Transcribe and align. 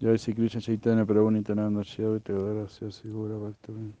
Jai 0.00 0.16
Sri 0.16 0.32
Krishna 0.32 0.62
Chaitanya 0.62 1.04
Prabhu 1.04 1.30
Nityananda 1.30 1.84
Shri 1.84 2.04
Advaita 2.04 2.32
Gadadara 2.32 2.66
Sigura 2.90 3.36
Bhaktivinoda 3.36 3.92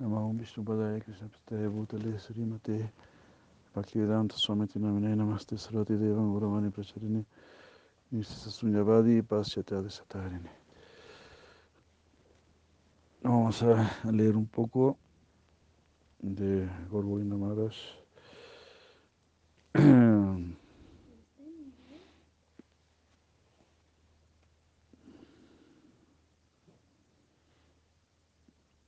Namo 0.00 0.32
Vishnu 0.38 0.64
Padaya 0.64 1.04
Krishna 1.04 1.28
Pistaya 1.28 1.68
Bhutale 1.68 2.18
Srimate 2.18 2.90
Bhaktivedanta 3.74 4.38
Swami 4.38 4.66
Tinamine 4.66 5.14
Namaste 5.14 5.58
Sarvati 5.58 5.98
Devam 5.98 6.32
Guravani 6.32 6.72
Pracharini 6.72 7.22
Nisi 8.10 8.48
Sunyavadi 8.48 9.20
Paschata 9.20 9.82
Desatarini 9.82 10.48
Vamos 13.22 13.62
a 13.64 13.92
leer 14.10 14.34
un 14.34 14.46
poco 14.46 14.96
de 16.22 16.66
Gorgovinda 16.90 17.36
Maharaj. 17.36 17.76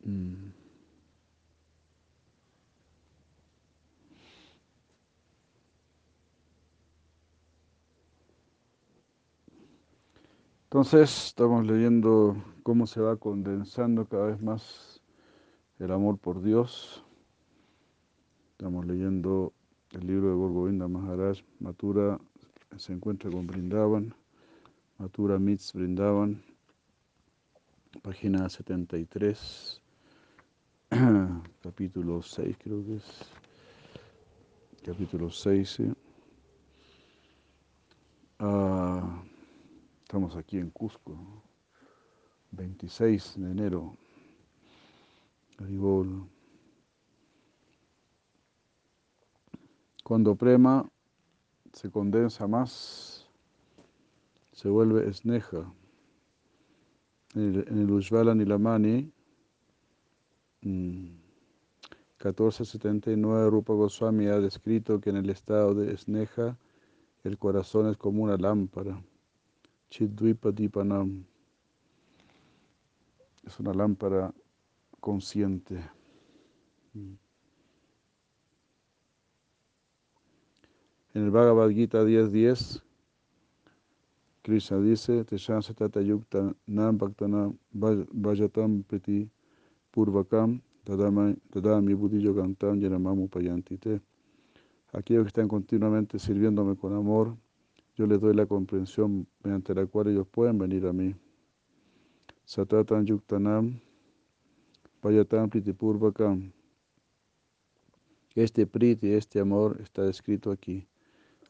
Mm. 0.08 0.52
Entonces 10.78 11.26
estamos 11.26 11.66
leyendo 11.66 12.36
cómo 12.62 12.86
se 12.86 13.00
va 13.00 13.16
condensando 13.16 14.06
cada 14.06 14.26
vez 14.26 14.40
más 14.40 15.02
el 15.80 15.90
amor 15.90 16.18
por 16.18 16.40
Dios. 16.40 17.04
Estamos 18.52 18.86
leyendo 18.86 19.52
el 19.90 20.06
libro 20.06 20.28
de 20.28 20.36
Gorgovinda 20.36 20.86
Maharaj, 20.86 21.40
Matura 21.58 22.20
se 22.76 22.92
encuentra 22.92 23.28
con 23.28 23.48
Brindavan, 23.48 24.14
Matura 24.98 25.40
Mitz 25.40 25.72
Brindavan, 25.72 26.40
página 28.00 28.48
73, 28.48 29.82
capítulo 31.60 32.22
6 32.22 32.56
creo 32.56 32.86
que 32.86 32.94
es, 32.98 33.04
capítulo 34.84 35.28
6, 35.28 35.68
¿sí? 35.68 35.92
Ah, 38.38 39.24
aquí 40.36 40.58
en 40.58 40.70
Cusco, 40.70 41.18
26 42.52 43.34
de 43.36 43.50
enero. 43.50 43.96
Cuando 50.04 50.36
prema 50.36 50.88
se 51.72 51.90
condensa 51.90 52.46
más, 52.46 53.28
se 54.52 54.68
vuelve 54.68 55.08
esneja. 55.08 55.72
En 57.34 57.54
el, 57.54 57.66
en 57.68 57.86
Nilamani, 58.38 59.12
1479, 60.62 63.50
Rupa 63.50 63.74
Goswami 63.74 64.26
ha 64.26 64.40
descrito 64.40 65.00
que 65.00 65.10
en 65.10 65.16
el 65.16 65.30
estado 65.30 65.74
de 65.74 65.92
esneja 65.92 66.58
el 67.22 67.38
corazón 67.38 67.88
es 67.88 67.96
como 67.96 68.24
una 68.24 68.36
lámpara. 68.36 69.00
Chidvipa 69.90 70.52
Dipanam. 70.52 71.24
Es 73.46 73.58
una 73.60 73.72
lámpara 73.72 74.32
consciente. 75.00 75.82
En 76.94 77.18
el 81.14 81.30
Bhagavad 81.30 81.70
Gita 81.70 82.04
10.10, 82.04 82.82
Krishna 84.42 84.80
dice, 84.80 85.24
Teshan 85.24 85.62
Satata 85.62 86.00
Yukta 86.00 86.54
Nam 86.66 86.98
Bhaktanam 86.98 87.58
Vajatam 87.72 88.82
Priti 88.84 89.28
Purvakam 89.92 90.60
Tadami 90.84 91.94
Buddhi 91.94 92.20
Yogantam 92.22 92.80
Yanamamu 92.80 93.28
Payantite. 93.28 94.00
Aquellos 94.92 95.24
que 95.24 95.28
están 95.28 95.48
continuamente 95.48 96.18
sirviéndome 96.18 96.76
con 96.76 96.94
amor, 96.94 97.36
yo 97.98 98.06
les 98.06 98.20
doy 98.20 98.32
la 98.32 98.46
comprensión 98.46 99.26
mediante 99.42 99.74
la 99.74 99.84
cual 99.84 100.06
ellos 100.06 100.28
pueden 100.28 100.56
venir 100.56 100.86
a 100.86 100.92
mí. 100.92 101.16
Satatan 102.44 103.04
Yuktanam 103.04 103.80
Vajatam 105.02 105.50
Priti 105.50 105.72
Purvakam. 105.72 106.52
Este 108.36 108.68
priti, 108.68 109.10
este 109.10 109.40
amor 109.40 109.80
está 109.82 110.02
descrito 110.02 110.52
aquí. 110.52 110.86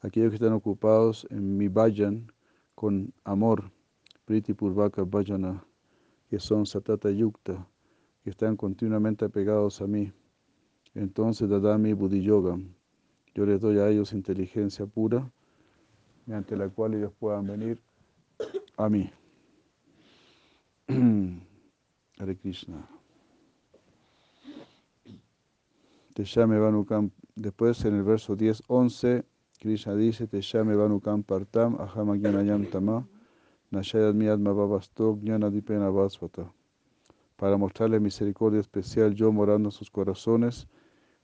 Aquellos 0.00 0.30
que 0.30 0.36
están 0.36 0.54
ocupados 0.54 1.26
en 1.28 1.58
mi 1.58 1.68
vayan 1.68 2.32
con 2.74 3.12
amor, 3.24 3.70
priti 4.24 4.54
purvaka 4.54 5.04
vajana, 5.04 5.62
que 6.30 6.38
son 6.38 6.64
satata 6.64 7.10
yukta, 7.10 7.68
que 8.24 8.30
están 8.30 8.56
continuamente 8.56 9.26
apegados 9.26 9.82
a 9.82 9.86
mí. 9.86 10.12
Entonces, 10.94 11.50
dadami 11.50 11.92
buddhi 11.92 12.22
yoga, 12.22 12.58
yo 13.34 13.44
les 13.44 13.60
doy 13.60 13.80
a 13.80 13.88
ellos 13.90 14.14
inteligencia 14.14 14.86
pura, 14.86 15.30
mediante 16.28 16.56
la 16.58 16.68
cual 16.68 16.92
ellos 16.92 17.12
puedan 17.18 17.46
venir 17.46 17.80
a 18.76 18.90
mí. 18.90 19.10
Hare 22.18 22.36
Krishna. 22.36 22.86
Teshame 26.14 26.58
Vanukam. 26.58 27.10
Después 27.34 27.82
en 27.86 27.94
el 27.94 28.02
verso 28.02 28.36
10, 28.36 28.64
11, 28.66 29.24
Krishna 29.58 29.94
dice, 29.94 30.26
Teshame 30.26 30.76
Vanukam 30.76 31.22
Partam, 31.22 31.80
Ahama 31.80 32.16
Gyanayam 32.16 32.66
Tama, 32.66 33.08
Nashayad 33.70 34.12
Miyadma 34.12 34.52
Babastok, 34.52 35.20
Dipena 35.20 35.88
Vasvata. 35.88 36.52
Para 37.36 37.56
mostrarle 37.56 38.00
misericordia 38.00 38.60
especial, 38.60 39.14
yo 39.14 39.32
morando 39.32 39.68
en 39.68 39.72
sus 39.72 39.90
corazones, 39.90 40.68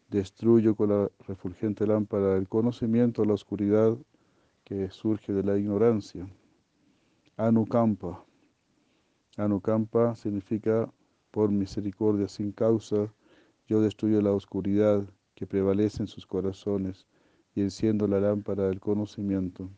destruyo 0.09 0.75
con 0.75 0.89
la 0.89 1.11
refulgente 1.27 1.87
lámpara 1.87 2.37
del 2.37 2.49
conocimiento 2.49 3.25
la 3.27 3.35
oscuridad 3.35 3.99
que 4.65 4.91
surge 4.91 5.33
de 5.33 5.43
la 5.43 5.59
ignorancia. 5.59 6.27
Anukampa. 7.37 8.25
Anukampa 9.37 10.15
significa 10.15 10.93
por 11.31 11.51
misericordia 11.51 12.29
sin 12.29 12.53
causa, 12.53 13.13
yo 13.67 13.81
destruyo 13.81 14.21
la 14.23 14.33
oscuridad 14.33 15.05
que 15.35 15.47
prevalece 15.47 16.03
en 16.03 16.07
sus 16.07 16.27
corazones 16.27 17.07
y 17.55 17.61
enciendo 17.61 18.07
la 18.07 18.21
lámpara 18.21 18.69
del 18.69 18.81
conocimiento. 18.81 19.69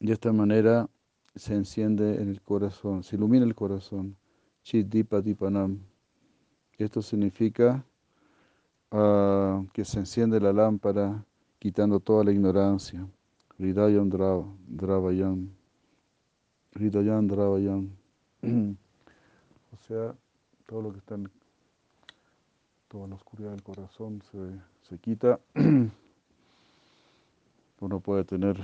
De 0.00 0.12
esta 0.12 0.32
manera 0.32 0.88
se 1.34 1.54
enciende 1.54 2.22
en 2.22 2.28
el 2.28 2.40
corazón, 2.40 3.02
se 3.02 3.16
ilumina 3.16 3.44
el 3.44 3.54
corazón. 3.54 4.16
Chidipa 4.62 5.20
Dipanam. 5.20 5.80
Esto 6.76 7.02
significa 7.02 7.84
uh, 8.92 9.66
que 9.72 9.84
se 9.84 9.98
enciende 9.98 10.40
la 10.40 10.52
lámpara 10.52 11.24
quitando 11.58 12.00
toda 12.00 12.24
la 12.24 12.32
ignorancia. 12.32 13.06
Hridayam 13.58 14.08
Dravayam. 14.08 15.50
Hridayam 16.74 17.26
Dravayam. 17.26 17.90
o 19.72 19.76
sea, 19.86 20.14
todo 20.66 20.82
lo 20.82 20.92
que 20.92 20.98
está 20.98 21.16
en 21.16 21.30
toda 22.88 23.06
la 23.08 23.16
oscuridad 23.16 23.50
del 23.50 23.62
corazón 23.62 24.22
se, 24.30 24.38
se 24.88 24.98
quita. 24.98 25.40
Uno 27.80 28.00
puede 28.00 28.24
tener 28.24 28.58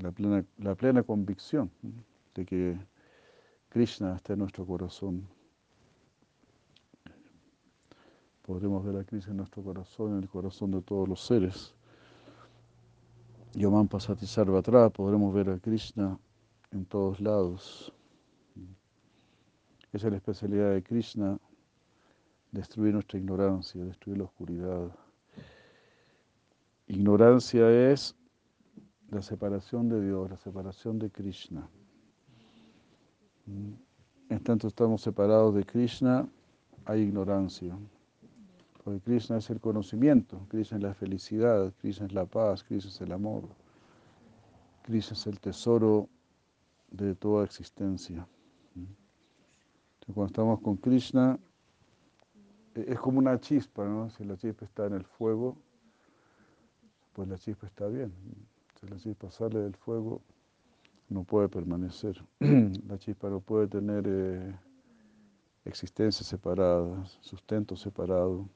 la 0.00 0.10
plena, 0.10 0.44
la 0.58 0.74
plena 0.74 1.02
convicción 1.02 1.70
de 2.34 2.44
que 2.44 2.76
Krishna 3.68 4.16
está 4.16 4.34
en 4.34 4.40
nuestro 4.40 4.66
corazón. 4.66 5.26
Podremos 8.42 8.84
ver 8.84 8.96
a 8.96 9.04
Krishna 9.04 9.30
en 9.30 9.38
nuestro 9.38 9.62
corazón, 9.62 10.12
en 10.12 10.18
el 10.18 10.28
corazón 10.28 10.72
de 10.72 10.82
todos 10.82 11.08
los 11.08 11.24
seres. 11.24 11.74
Yomam 13.54 13.86
Pasati 13.86 14.26
Sarvatra, 14.26 14.88
podremos 14.88 15.34
ver 15.34 15.50
a 15.50 15.58
Krishna 15.58 16.18
en 16.70 16.86
todos 16.86 17.20
lados. 17.20 17.92
Esa 19.92 20.06
es 20.06 20.10
la 20.10 20.16
especialidad 20.16 20.72
de 20.72 20.82
Krishna, 20.82 21.38
destruir 22.50 22.94
nuestra 22.94 23.18
ignorancia, 23.18 23.84
destruir 23.84 24.18
la 24.18 24.24
oscuridad. 24.24 24.90
Ignorancia 26.86 27.70
es 27.92 28.16
la 29.10 29.20
separación 29.20 29.90
de 29.90 30.02
Dios, 30.02 30.30
la 30.30 30.38
separación 30.38 30.98
de 30.98 31.10
Krishna. 31.10 31.68
En 34.30 34.42
tanto 34.42 34.68
estamos 34.68 35.02
separados 35.02 35.54
de 35.54 35.64
Krishna, 35.64 36.26
hay 36.86 37.02
ignorancia. 37.02 37.76
Porque 38.84 39.00
Krishna 39.00 39.38
es 39.38 39.48
el 39.50 39.60
conocimiento, 39.60 40.44
Krishna 40.48 40.78
es 40.78 40.82
la 40.82 40.94
felicidad, 40.94 41.72
Krishna 41.80 42.06
es 42.06 42.12
la 42.12 42.26
paz, 42.26 42.64
Krishna 42.64 42.90
es 42.90 43.00
el 43.00 43.12
amor. 43.12 43.48
Krishna 44.82 45.14
es 45.14 45.26
el 45.26 45.38
tesoro 45.38 46.08
de 46.90 47.14
toda 47.14 47.44
existencia. 47.44 48.26
Entonces, 48.74 50.14
cuando 50.14 50.26
estamos 50.26 50.60
con 50.60 50.76
Krishna, 50.76 51.38
es 52.74 52.98
como 52.98 53.18
una 53.18 53.38
chispa, 53.38 53.84
¿no? 53.84 54.10
Si 54.10 54.24
la 54.24 54.36
chispa 54.36 54.64
está 54.64 54.86
en 54.86 54.94
el 54.94 55.04
fuego, 55.04 55.56
pues 57.12 57.28
la 57.28 57.38
chispa 57.38 57.66
está 57.66 57.86
bien. 57.86 58.12
Si 58.80 58.86
la 58.88 58.96
chispa 58.96 59.30
sale 59.30 59.60
del 59.60 59.76
fuego, 59.76 60.22
no 61.08 61.24
puede 61.24 61.48
permanecer. 61.48 62.24
La 62.88 62.98
chispa 62.98 63.28
no 63.28 63.40
puede 63.40 63.68
tener 63.68 64.04
eh, 64.06 64.54
existencia 65.64 66.24
separada, 66.24 67.04
sustento 67.20 67.76
separado. 67.76 68.48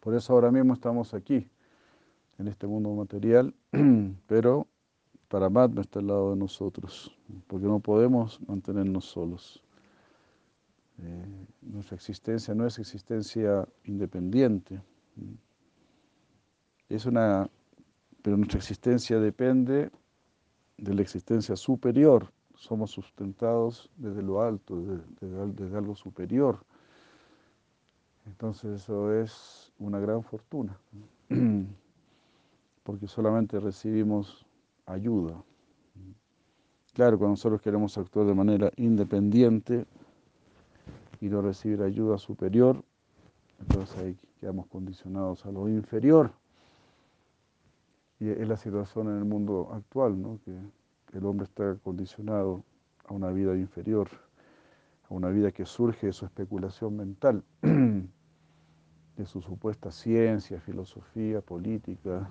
Por 0.00 0.14
eso 0.14 0.32
ahora 0.32 0.50
mismo 0.50 0.74
estamos 0.74 1.14
aquí, 1.14 1.48
en 2.38 2.48
este 2.48 2.66
mundo 2.66 2.90
material, 2.94 3.54
pero 4.26 4.66
para 5.28 5.48
no 5.48 5.80
está 5.80 6.00
al 6.00 6.08
lado 6.08 6.30
de 6.30 6.36
nosotros, 6.36 7.16
porque 7.46 7.66
no 7.66 7.78
podemos 7.78 8.40
mantenernos 8.48 9.04
solos. 9.04 9.62
Eh, 10.98 11.46
nuestra 11.62 11.94
existencia 11.94 12.54
no 12.54 12.66
es 12.66 12.78
existencia 12.78 13.66
independiente. 13.84 14.82
Es 16.88 17.06
una, 17.06 17.48
pero 18.22 18.36
nuestra 18.36 18.58
existencia 18.58 19.20
depende 19.20 19.90
de 20.76 20.94
la 20.94 21.02
existencia 21.02 21.56
superior. 21.56 22.32
Somos 22.56 22.90
sustentados 22.90 23.90
desde 23.96 24.22
lo 24.22 24.42
alto, 24.42 24.82
desde, 25.20 25.76
algo 25.76 25.94
superior. 25.94 26.64
Entonces 28.30 28.82
eso 28.82 29.12
es 29.12 29.72
una 29.78 29.98
gran 29.98 30.22
fortuna, 30.22 30.78
porque 32.84 33.08
solamente 33.08 33.58
recibimos 33.58 34.46
ayuda. 34.86 35.42
Claro, 36.94 37.18
cuando 37.18 37.32
nosotros 37.32 37.60
queremos 37.60 37.98
actuar 37.98 38.26
de 38.26 38.34
manera 38.34 38.70
independiente 38.76 39.84
y 41.20 41.28
no 41.28 41.42
recibir 41.42 41.82
ayuda 41.82 42.18
superior, 42.18 42.82
entonces 43.58 43.96
ahí 43.98 44.16
quedamos 44.38 44.68
condicionados 44.68 45.44
a 45.44 45.50
lo 45.50 45.68
inferior. 45.68 46.32
Y 48.20 48.28
es 48.28 48.48
la 48.48 48.56
situación 48.56 49.08
en 49.08 49.18
el 49.18 49.24
mundo 49.24 49.70
actual, 49.72 50.20
¿no? 50.20 50.38
que 50.44 50.56
el 51.18 51.26
hombre 51.26 51.44
está 51.44 51.74
condicionado 51.82 52.62
a 53.06 53.12
una 53.12 53.30
vida 53.30 53.56
inferior, 53.56 54.08
a 55.08 55.14
una 55.14 55.30
vida 55.30 55.50
que 55.50 55.66
surge 55.66 56.06
de 56.06 56.12
su 56.12 56.24
especulación 56.26 56.96
mental, 56.96 57.42
de 59.20 59.26
su 59.26 59.42
supuesta 59.42 59.92
ciencia, 59.92 60.58
filosofía, 60.60 61.42
política. 61.42 62.30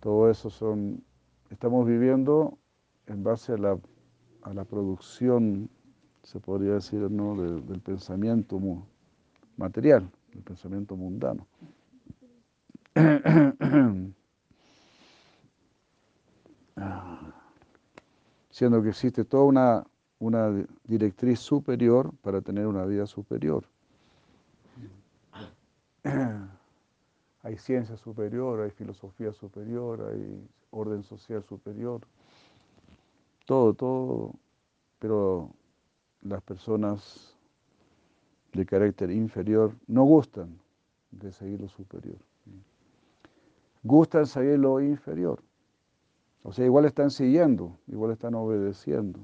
Todo 0.00 0.28
eso 0.28 0.50
son, 0.50 1.04
estamos 1.48 1.86
viviendo 1.86 2.58
en 3.06 3.22
base 3.22 3.52
a 3.52 3.56
la, 3.56 3.78
a 4.42 4.52
la 4.52 4.64
producción, 4.64 5.70
se 6.24 6.40
podría 6.40 6.72
decir, 6.74 7.08
¿no? 7.08 7.40
del 7.40 7.80
pensamiento 7.80 8.60
material, 9.56 10.10
del 10.32 10.42
pensamiento 10.42 10.96
mundano. 10.96 11.46
Siendo 18.50 18.82
que 18.82 18.88
existe 18.88 19.24
toda 19.24 19.44
una, 19.44 19.86
una 20.18 20.50
directriz 20.82 21.38
superior 21.38 22.10
para 22.22 22.40
tener 22.40 22.66
una 22.66 22.84
vida 22.86 23.06
superior. 23.06 23.64
Hay 27.42 27.56
ciencia 27.56 27.96
superior, 27.96 28.60
hay 28.60 28.70
filosofía 28.70 29.32
superior, 29.32 30.10
hay 30.12 30.46
orden 30.70 31.02
social 31.02 31.42
superior. 31.42 32.02
Todo, 33.46 33.72
todo. 33.72 34.34
Pero 34.98 35.50
las 36.20 36.42
personas 36.42 37.34
de 38.52 38.66
carácter 38.66 39.10
inferior 39.10 39.74
no 39.86 40.04
gustan 40.04 40.58
de 41.10 41.32
seguir 41.32 41.60
lo 41.60 41.68
superior. 41.68 42.18
Gustan 43.82 44.26
seguir 44.26 44.58
lo 44.58 44.80
inferior. 44.80 45.42
O 46.42 46.52
sea, 46.52 46.64
igual 46.64 46.84
están 46.84 47.10
siguiendo, 47.10 47.78
igual 47.86 48.12
están 48.12 48.34
obedeciendo, 48.34 49.18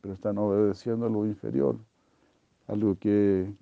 pero 0.00 0.14
están 0.14 0.38
obedeciendo 0.38 1.06
a 1.06 1.10
lo 1.10 1.26
inferior, 1.26 1.78
algo 2.66 2.96
que, 2.98 3.52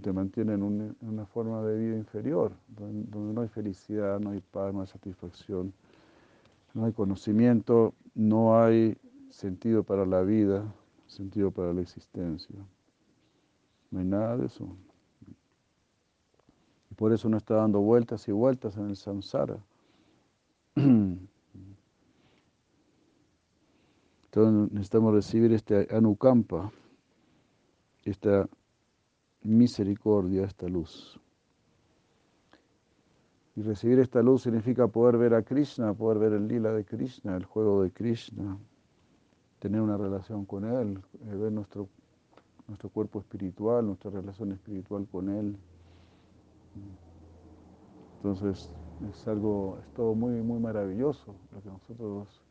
te 0.00 0.12
mantiene 0.12 0.54
en, 0.54 0.96
una 1.00 1.26
forma 1.26 1.62
de 1.62 1.78
vida 1.78 1.96
inferior, 1.96 2.52
donde, 2.68 3.10
donde, 3.10 3.32
no 3.32 3.40
hay 3.42 3.48
felicidad, 3.48 4.20
no 4.20 4.30
hay 4.30 4.40
paz, 4.40 4.74
no 4.74 4.80
hay 4.80 4.86
satisfacción, 4.86 5.72
no 6.72 6.84
hay 6.84 6.92
conocimiento, 6.92 7.94
no 8.14 8.60
hay 8.60 8.96
sentido 9.30 9.84
para 9.84 10.04
la 10.04 10.22
vida, 10.22 10.64
sentido 11.06 11.50
para 11.50 11.72
la 11.72 11.80
existencia. 11.80 12.56
No 13.90 14.00
hay 14.00 14.06
nada 14.06 14.36
de 14.36 14.46
eso. 14.46 14.76
Y 16.90 16.94
por 16.94 17.12
eso 17.12 17.28
no 17.28 17.36
está 17.36 17.54
dando 17.54 17.80
vueltas 17.80 18.26
y 18.28 18.32
vueltas 18.32 18.76
en 18.76 18.88
el 18.88 18.96
samsara. 18.96 19.58
Entonces 20.74 21.22
necesitamos 24.72 25.14
recibir 25.14 25.52
este 25.52 25.86
anukampa, 25.94 26.72
esta 28.02 28.48
misericordia, 29.44 30.44
esta 30.44 30.66
luz. 30.68 31.20
Y 33.56 33.62
recibir 33.62 34.00
esta 34.00 34.20
luz 34.20 34.42
significa 34.42 34.88
poder 34.88 35.16
ver 35.16 35.34
a 35.34 35.42
Krishna, 35.42 35.94
poder 35.94 36.18
ver 36.18 36.32
el 36.32 36.48
lila 36.48 36.72
de 36.72 36.84
Krishna, 36.84 37.36
el 37.36 37.44
juego 37.44 37.82
de 37.82 37.92
Krishna, 37.92 38.58
tener 39.60 39.80
una 39.80 39.96
relación 39.96 40.44
con 40.44 40.64
Él, 40.64 41.00
eh, 41.26 41.36
ver 41.36 41.52
nuestro, 41.52 41.88
nuestro 42.66 42.88
cuerpo 42.88 43.20
espiritual, 43.20 43.86
nuestra 43.86 44.10
relación 44.10 44.50
espiritual 44.52 45.06
con 45.10 45.28
Él. 45.28 45.56
Entonces 48.16 48.72
es 49.08 49.28
algo, 49.28 49.78
es 49.80 49.94
todo 49.94 50.14
muy, 50.14 50.42
muy 50.42 50.58
maravilloso 50.58 51.34
lo 51.52 51.62
que 51.62 51.68
nosotros 51.68 52.42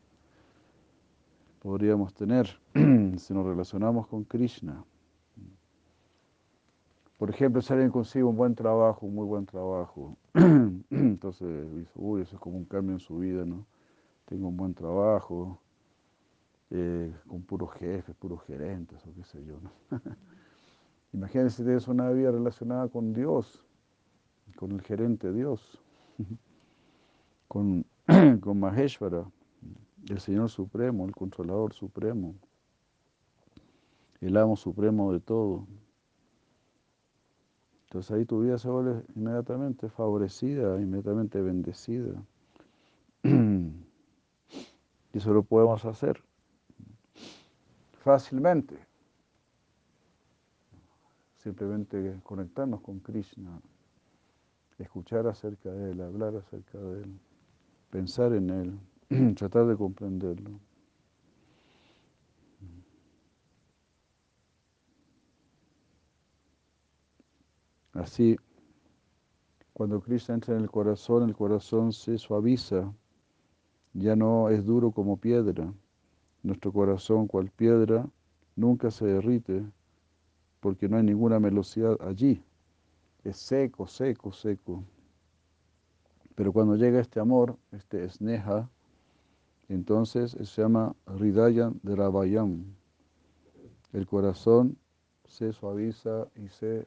podríamos 1.60 2.14
tener 2.14 2.46
si 3.18 3.34
nos 3.34 3.44
relacionamos 3.44 4.06
con 4.06 4.24
Krishna. 4.24 4.84
Por 7.18 7.30
ejemplo, 7.30 7.62
si 7.62 7.72
alguien 7.72 7.90
consigue 7.90 8.24
un 8.24 8.36
buen 8.36 8.54
trabajo, 8.54 9.06
un 9.06 9.14
muy 9.14 9.26
buen 9.26 9.46
trabajo, 9.46 10.16
entonces 10.90 11.68
uy, 11.94 12.22
eso 12.22 12.36
es 12.36 12.40
como 12.40 12.56
un 12.58 12.64
cambio 12.64 12.94
en 12.94 13.00
su 13.00 13.18
vida, 13.18 13.44
¿no? 13.44 13.66
Tengo 14.26 14.48
un 14.48 14.56
buen 14.56 14.74
trabajo, 14.74 15.60
eh, 16.70 17.14
con 17.28 17.42
puros 17.42 17.72
jefes, 17.74 18.16
puros 18.16 18.42
gerentes, 18.44 19.04
o 19.06 19.14
qué 19.14 19.22
sé 19.24 19.44
yo, 19.44 19.60
¿no? 19.60 19.70
Imagínense 21.12 21.58
si 21.58 21.62
tienes 21.62 21.86
una 21.86 22.10
vida 22.10 22.32
relacionada 22.32 22.88
con 22.88 23.12
Dios, 23.12 23.64
con 24.56 24.72
el 24.72 24.82
gerente 24.82 25.32
Dios, 25.32 25.80
con, 27.48 27.86
con 28.40 28.58
Maheshvara, 28.58 29.24
el 30.08 30.18
Señor 30.18 30.50
Supremo, 30.50 31.06
el 31.06 31.14
Controlador 31.14 31.72
Supremo, 31.72 32.34
el 34.20 34.36
Amo 34.36 34.56
Supremo 34.56 35.12
de 35.12 35.20
todo. 35.20 35.66
Entonces 37.94 38.10
ahí 38.10 38.24
tu 38.24 38.40
vida 38.40 38.58
se 38.58 38.68
vuelve 38.68 39.04
inmediatamente 39.14 39.88
favorecida, 39.88 40.80
inmediatamente 40.80 41.40
bendecida. 41.40 42.20
Y 45.12 45.18
eso 45.18 45.32
lo 45.32 45.44
podemos 45.44 45.84
hacer 45.84 46.20
fácilmente. 48.02 48.76
Simplemente 51.36 52.18
conectarnos 52.24 52.80
con 52.80 52.98
Krishna, 52.98 53.60
escuchar 54.76 55.28
acerca 55.28 55.70
de 55.70 55.92
Él, 55.92 56.00
hablar 56.00 56.34
acerca 56.34 56.76
de 56.78 57.02
Él, 57.04 57.20
pensar 57.90 58.32
en 58.32 58.50
Él. 58.50 59.34
tratar 59.36 59.66
de 59.66 59.76
comprenderlo. 59.76 60.58
Así, 67.94 68.36
cuando 69.72 70.00
Cristo 70.00 70.32
entra 70.32 70.56
en 70.56 70.62
el 70.62 70.70
corazón, 70.70 71.28
el 71.28 71.36
corazón 71.36 71.92
se 71.92 72.18
suaviza, 72.18 72.92
ya 73.92 74.16
no 74.16 74.48
es 74.50 74.64
duro 74.64 74.90
como 74.90 75.16
piedra. 75.16 75.72
Nuestro 76.42 76.72
corazón, 76.72 77.28
cual 77.28 77.50
piedra, 77.50 78.06
nunca 78.56 78.90
se 78.90 79.06
derrite, 79.06 79.64
porque 80.60 80.88
no 80.88 80.96
hay 80.96 81.04
ninguna 81.04 81.38
velocidad 81.38 81.96
allí. 82.00 82.42
Es 83.22 83.36
seco, 83.36 83.86
seco, 83.86 84.32
seco. 84.32 84.84
Pero 86.34 86.52
cuando 86.52 86.74
llega 86.74 87.00
este 87.00 87.20
amor, 87.20 87.56
este 87.70 88.04
esneja, 88.04 88.68
entonces 89.68 90.32
se 90.32 90.62
llama 90.62 90.96
Hridayan 91.06 91.78
Dravayam. 91.84 92.64
El 93.92 94.06
corazón 94.06 94.76
se 95.26 95.52
suaviza 95.52 96.28
y 96.34 96.48
se 96.48 96.86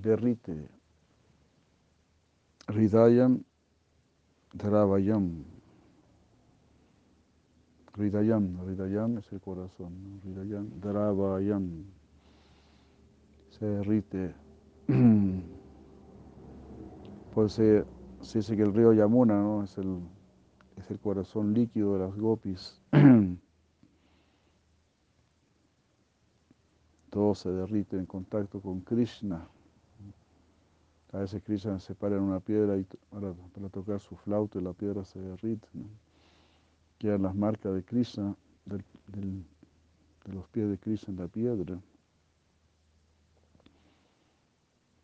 derrite. 0.00 0.68
Hridayam 2.68 3.44
Dravayam. 4.54 5.44
Hridayam, 7.94 8.58
Hridayam 8.64 9.18
es 9.18 9.32
el 9.32 9.40
corazón. 9.40 10.20
Hridayam 10.24 10.70
Dravayam. 10.80 11.84
Se 13.50 13.66
derrite. 13.66 14.34
Pues 17.34 17.52
se, 17.52 17.84
se 18.20 18.38
dice 18.38 18.56
que 18.56 18.62
el 18.62 18.74
río 18.74 18.92
Yamuna 18.92 19.40
¿no? 19.40 19.62
es 19.62 19.78
el 19.78 20.00
es 20.78 20.90
el 20.90 20.98
corazón 21.00 21.52
líquido 21.54 21.94
de 21.94 22.00
las 22.00 22.16
gopis. 22.16 22.80
Todo 27.10 27.34
se 27.34 27.50
derrite 27.50 27.96
en 27.96 28.06
contacto 28.06 28.60
con 28.60 28.80
Krishna. 28.82 29.48
A 31.12 31.18
veces 31.18 31.42
Krishna 31.42 31.78
se 31.78 31.94
para 31.94 32.16
en 32.16 32.22
una 32.22 32.40
piedra 32.40 32.76
y 32.76 32.86
para, 33.10 33.32
tocar 33.70 34.00
su 34.00 34.14
flauta 34.16 34.58
y 34.58 34.62
la 34.62 34.74
piedra 34.74 35.04
se 35.04 35.18
derrite. 35.18 35.66
Quedan 36.98 37.22
las 37.22 37.34
marcas 37.34 37.74
de 37.74 37.82
Krishna, 37.82 38.36
de 38.66 40.32
los 40.32 40.46
pies 40.48 40.68
de 40.68 40.78
Krishna 40.78 41.12
en 41.12 41.20
la 41.20 41.28
piedra. 41.28 41.80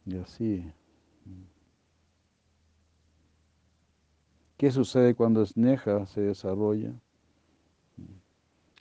Y 0.05 0.17
así. 0.17 0.71
¿Qué 4.59 4.71
sucede 4.71 5.15
cuando 5.15 5.45
Sneha 5.45 6.07
se 6.07 6.21
desarrolla? 6.21 6.93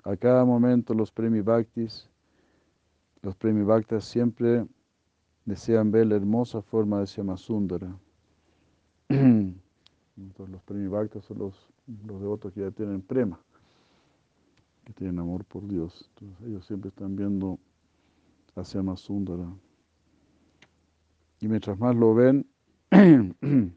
A 0.03 0.17
cada 0.17 0.43
momento 0.43 0.93
los 0.93 1.11
premi 1.11 1.39
bhaktis, 1.39 2.09
los 3.21 3.35
premi 3.37 3.63
bhaktas 3.63 4.03
siempre 4.03 4.67
desean 5.45 5.91
ver 5.91 6.07
la 6.07 6.15
hermosa 6.15 6.61
forma 6.61 6.99
de 6.99 7.07
Syamasundara. 7.07 7.97
Entonces 9.09 10.49
los 10.49 10.61
premi 10.63 10.87
bhaktas 10.87 11.25
son 11.25 11.39
los, 11.39 11.67
los 12.05 12.21
devotos 12.21 12.53
que 12.53 12.61
ya 12.61 12.71
tienen 12.71 13.01
prema, 13.01 13.39
que 14.85 14.93
tienen 14.93 15.19
amor 15.19 15.43
por 15.45 15.67
Dios. 15.67 16.09
Entonces 16.15 16.47
ellos 16.47 16.65
siempre 16.65 16.89
están 16.89 17.15
viendo 17.15 17.59
a 18.55 18.63
Syamasundara. 18.63 19.47
Y 21.39 21.47
mientras 21.47 21.77
más 21.79 21.95
lo 21.95 22.13
ven, 22.13 22.45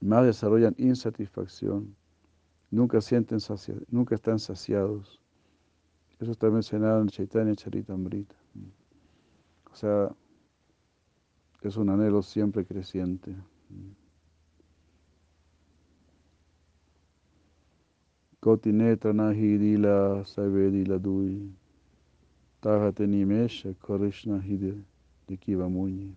más 0.00 0.24
desarrollan 0.24 0.74
insatisfacción, 0.76 1.96
nunca 2.70 3.00
sienten 3.00 3.38
nunca 3.88 4.14
están 4.14 4.38
saciados. 4.38 5.20
Eso 6.18 6.32
está 6.32 6.50
mencionado 6.50 7.02
en 7.02 7.08
Chaitanya 7.08 7.54
Charitamrita. 7.54 8.34
O 9.70 9.74
sea, 9.74 10.10
es 11.60 11.76
un 11.76 11.90
anhelo 11.90 12.22
siempre 12.22 12.64
creciente. 12.64 13.34
Kotinetra 18.40 19.12
nahidila 19.12 20.24
savedila 20.24 20.98
dui. 20.98 21.52
Tahate 22.60 23.06
nimesha 23.06 23.74
Krishna 23.74 24.40
hide 24.42 24.82
de 25.26 25.36
Kiva 25.36 25.68
Muni. 25.68 26.14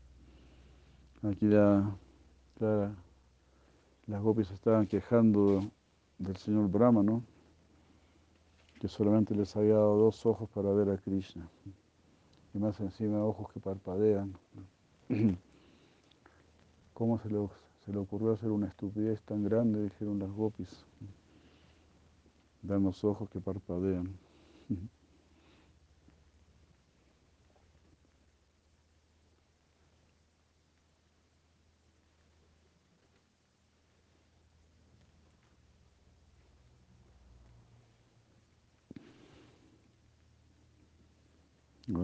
Aquí 1.21 1.45
la, 1.45 1.95
las 4.07 4.21
gopis 4.23 4.49
estaban 4.49 4.87
quejando 4.87 5.61
del 6.17 6.35
señor 6.37 6.67
Brahma, 6.67 7.03
¿no? 7.03 7.23
Que 8.79 8.87
solamente 8.87 9.35
les 9.35 9.55
había 9.55 9.75
dado 9.75 9.97
dos 9.97 10.25
ojos 10.25 10.49
para 10.49 10.71
ver 10.73 10.89
a 10.89 10.97
Krishna. 10.97 11.47
Y 12.55 12.57
más 12.57 12.79
encima 12.79 13.23
ojos 13.23 13.51
que 13.53 13.59
parpadean. 13.59 14.35
¿Cómo 16.95 17.19
se 17.19 17.29
le, 17.29 17.47
se 17.85 17.93
le 17.93 17.99
ocurrió 17.99 18.31
hacer 18.31 18.49
una 18.49 18.67
estupidez 18.67 19.21
tan 19.21 19.43
grande? 19.43 19.83
Dijeron 19.83 20.17
las 20.17 20.31
gopis. 20.31 20.85
Dan 22.63 22.83
los 22.83 23.03
ojos 23.03 23.29
que 23.29 23.39
parpadean. 23.39 24.17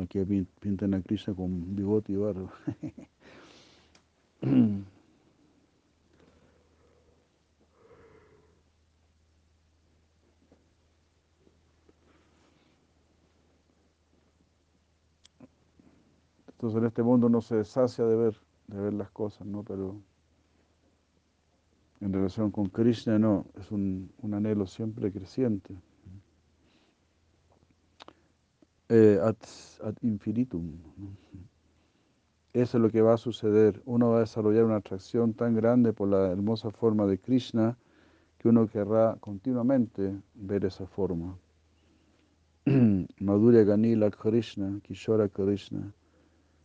Aquí 0.02 0.20
pintan 0.60 0.94
a 0.94 1.02
Krishna 1.02 1.34
con 1.34 1.76
bigote 1.76 2.14
y 2.14 2.16
barba. 2.16 2.52
Entonces 16.50 16.80
en 16.80 16.86
este 16.86 17.04
mundo 17.04 17.30
no 17.30 17.42
se 17.42 17.58
deshacia 17.58 18.06
de 18.06 18.16
ver, 18.16 18.36
de 18.68 18.82
ver 18.82 18.94
las 18.94 19.12
cosas, 19.12 19.46
¿no? 19.46 19.64
Pero 19.64 20.02
en 22.02 22.14
relación 22.14 22.52
con 22.52 22.70
Krishna 22.70 23.20
no, 23.20 23.46
es 23.60 23.72
un 23.72 24.12
anhelo 24.34 24.66
siempre 24.66 25.12
creciente 25.12 25.76
eh, 28.90 29.20
ad, 29.22 29.36
infinitum. 30.02 30.78
Eso 32.54 32.78
es 32.78 32.82
lo 32.82 32.90
que 32.90 33.02
va 33.02 33.14
a 33.14 33.18
suceder. 33.18 33.82
Uno 33.86 34.12
va 34.12 34.18
a 34.18 34.20
desarrollar 34.22 34.64
una 34.64 34.78
atracción 34.78 35.34
tan 35.34 35.56
grande 35.56 35.94
por 35.94 36.08
la 36.08 36.32
hermosa 36.32 36.72
forma 36.72 37.06
de 37.06 37.20
Krishna 37.20 37.78
que 38.38 38.50
uno 38.50 38.68
querrá 38.68 39.18
continuamente 39.20 40.16
ver 40.36 40.66
esa 40.66 40.88
forma. 40.88 41.38
Madhurya 43.20 43.64
Ganila 43.64 44.10
Krishna, 44.10 44.80
Kishora 44.84 45.28
Krishna, 45.30 45.94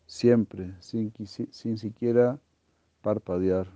siempre, 0.07 0.75
sin, 0.81 1.13
sin 1.27 1.79
siquiera 1.79 2.39
parpadear. 3.03 3.67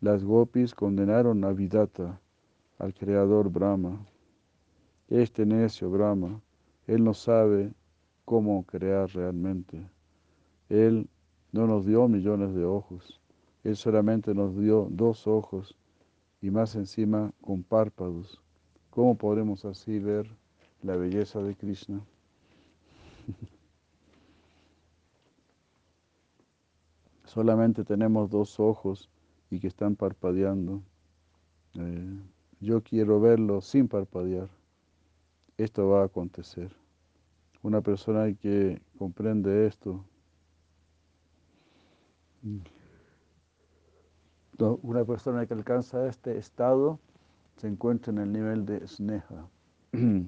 Las 0.00 0.24
gopis 0.24 0.74
condenaron 0.74 1.44
a 1.44 1.52
Vidata, 1.52 2.20
al 2.78 2.92
creador 2.92 3.48
Brahma. 3.48 4.04
Este 5.08 5.46
necio 5.46 5.90
Brahma 5.90 6.40
él 6.86 7.04
no 7.04 7.14
sabe 7.14 7.72
cómo 8.24 8.64
crear 8.64 9.08
realmente. 9.10 9.88
Él 10.68 11.08
no 11.52 11.66
nos 11.66 11.86
dio 11.86 12.08
millones 12.08 12.54
de 12.54 12.64
ojos. 12.64 13.20
Él 13.62 13.76
solamente 13.76 14.34
nos 14.34 14.58
dio 14.58 14.88
dos 14.90 15.26
ojos 15.26 15.76
y 16.40 16.50
más 16.50 16.74
encima 16.74 17.32
con 17.40 17.62
párpados. 17.62 18.42
¿Cómo 18.90 19.16
podremos 19.16 19.64
así 19.64 19.98
ver 19.98 20.26
la 20.82 20.96
belleza 20.96 21.40
de 21.42 21.54
Krishna? 21.54 22.00
solamente 27.24 27.84
tenemos 27.84 28.28
dos 28.28 28.58
ojos 28.60 29.08
y 29.50 29.60
que 29.60 29.68
están 29.68 29.96
parpadeando. 29.96 30.82
Eh, 31.74 32.18
yo 32.60 32.82
quiero 32.82 33.20
verlo 33.20 33.60
sin 33.60 33.88
parpadear 33.88 34.48
esto 35.58 35.88
va 35.88 36.02
a 36.02 36.06
acontecer. 36.06 36.74
Una 37.62 37.80
persona 37.80 38.32
que 38.34 38.82
comprende 38.98 39.66
esto, 39.66 40.04
una 44.58 45.04
persona 45.04 45.46
que 45.46 45.54
alcanza 45.54 46.06
este 46.06 46.38
estado 46.38 46.98
se 47.56 47.68
encuentra 47.68 48.12
en 48.12 48.18
el 48.18 48.32
nivel 48.32 48.66
de 48.66 48.86
sneha. 48.86 49.48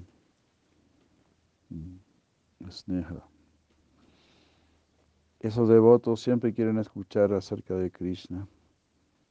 sneha. 2.69 3.27
Esos 5.39 5.69
devotos 5.69 6.21
siempre 6.21 6.53
quieren 6.53 6.79
escuchar 6.79 7.33
acerca 7.33 7.75
de 7.75 7.91
Krishna. 7.91 8.47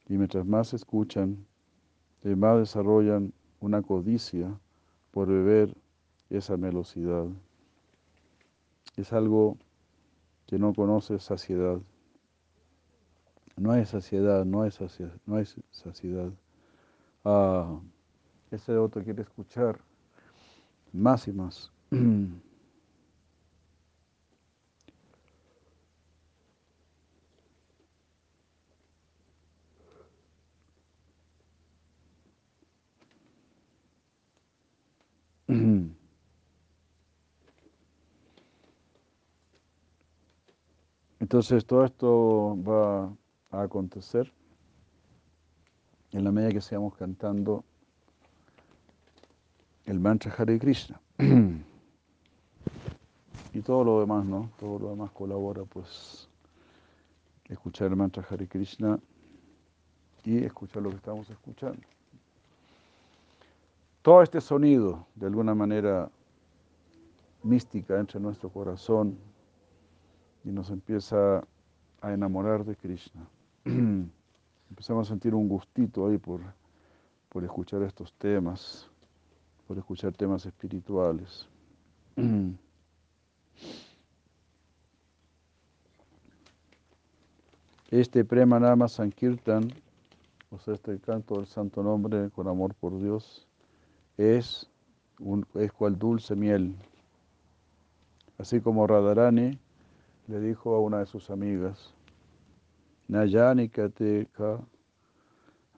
Y 0.07 0.17
mientras 0.17 0.45
más 0.45 0.73
escuchan, 0.73 1.45
más 2.23 2.59
desarrollan 2.59 3.33
una 3.59 3.81
codicia 3.81 4.59
por 5.11 5.27
beber 5.27 5.75
esa 6.29 6.55
velocidad. 6.55 7.25
Es 8.97 9.13
algo 9.13 9.57
que 10.47 10.57
no 10.59 10.73
conoce 10.73 11.19
saciedad. 11.19 11.79
No 13.57 13.71
hay 13.71 13.85
saciedad, 13.85 14.45
no 14.45 14.63
hay 14.63 14.71
saciedad, 14.71 15.13
no 15.25 15.37
hay 15.37 15.45
saciedad. 15.71 16.31
Ah, 17.23 17.79
ese 18.51 18.77
otro 18.77 19.03
quiere 19.03 19.21
escuchar 19.21 19.79
más 20.91 21.27
y 21.27 21.33
más. 21.33 21.71
Entonces 41.25 41.65
todo 41.65 41.83
esto 41.85 42.55
va 42.61 43.11
a 43.49 43.63
acontecer 43.63 44.31
en 46.11 46.23
la 46.23 46.31
medida 46.31 46.51
que 46.51 46.61
sigamos 46.61 46.93
cantando 46.93 47.63
el 49.85 49.99
mantra 49.99 50.31
Hare 50.37 50.59
Krishna. 50.59 51.01
y 53.53 53.61
todo 53.61 53.83
lo 53.83 54.01
demás, 54.01 54.23
¿no? 54.23 54.51
Todo 54.59 54.77
lo 54.77 54.89
demás 54.91 55.09
colabora, 55.13 55.63
pues, 55.63 56.29
escuchar 57.45 57.87
el 57.87 57.95
mantra 57.95 58.23
Hare 58.29 58.47
Krishna 58.47 58.99
y 60.25 60.43
escuchar 60.43 60.83
lo 60.83 60.91
que 60.91 60.97
estamos 60.97 61.27
escuchando. 61.27 61.81
Todo 64.03 64.21
este 64.21 64.39
sonido, 64.41 65.07
de 65.15 65.25
alguna 65.25 65.55
manera 65.55 66.07
mística, 67.41 67.99
entra 67.99 68.19
en 68.19 68.23
nuestro 68.25 68.49
corazón 68.49 69.17
y 70.45 70.51
nos 70.51 70.69
empieza 70.69 71.43
a 72.01 72.13
enamorar 72.13 72.63
de 72.63 72.75
Krishna. 72.75 73.27
Empezamos 73.65 75.07
a 75.07 75.09
sentir 75.09 75.33
un 75.33 75.49
gustito 75.49 76.07
ahí 76.07 76.19
por, 76.19 76.41
por 77.29 77.43
escuchar 77.43 77.81
estos 77.81 78.13
temas, 78.13 78.87
por 79.67 79.77
escuchar 79.77 80.13
temas 80.13 80.45
espirituales. 80.45 81.47
Este 87.91 88.25
Premanama 88.25 88.89
Sankirtan, 88.89 89.71
o 90.49 90.59
sea, 90.59 90.73
este 90.73 90.99
canto 90.99 91.35
del 91.35 91.45
santo 91.45 91.81
nombre 91.81 92.29
con 92.31 92.47
amor 92.47 92.73
por 92.73 92.99
Dios, 92.99 93.47
es, 94.17 94.69
un, 95.19 95.45
es 95.53 95.71
cual 95.71 95.97
dulce 95.97 96.35
miel. 96.35 96.75
Así 98.37 98.59
como 98.59 98.85
Radharani 98.85 99.59
le 100.27 100.39
dijo 100.39 100.75
a 100.75 100.79
una 100.79 100.99
de 100.99 101.05
sus 101.05 101.29
amigas, 101.29 101.93
Nayani 103.09 103.69
Kateka 103.69 104.59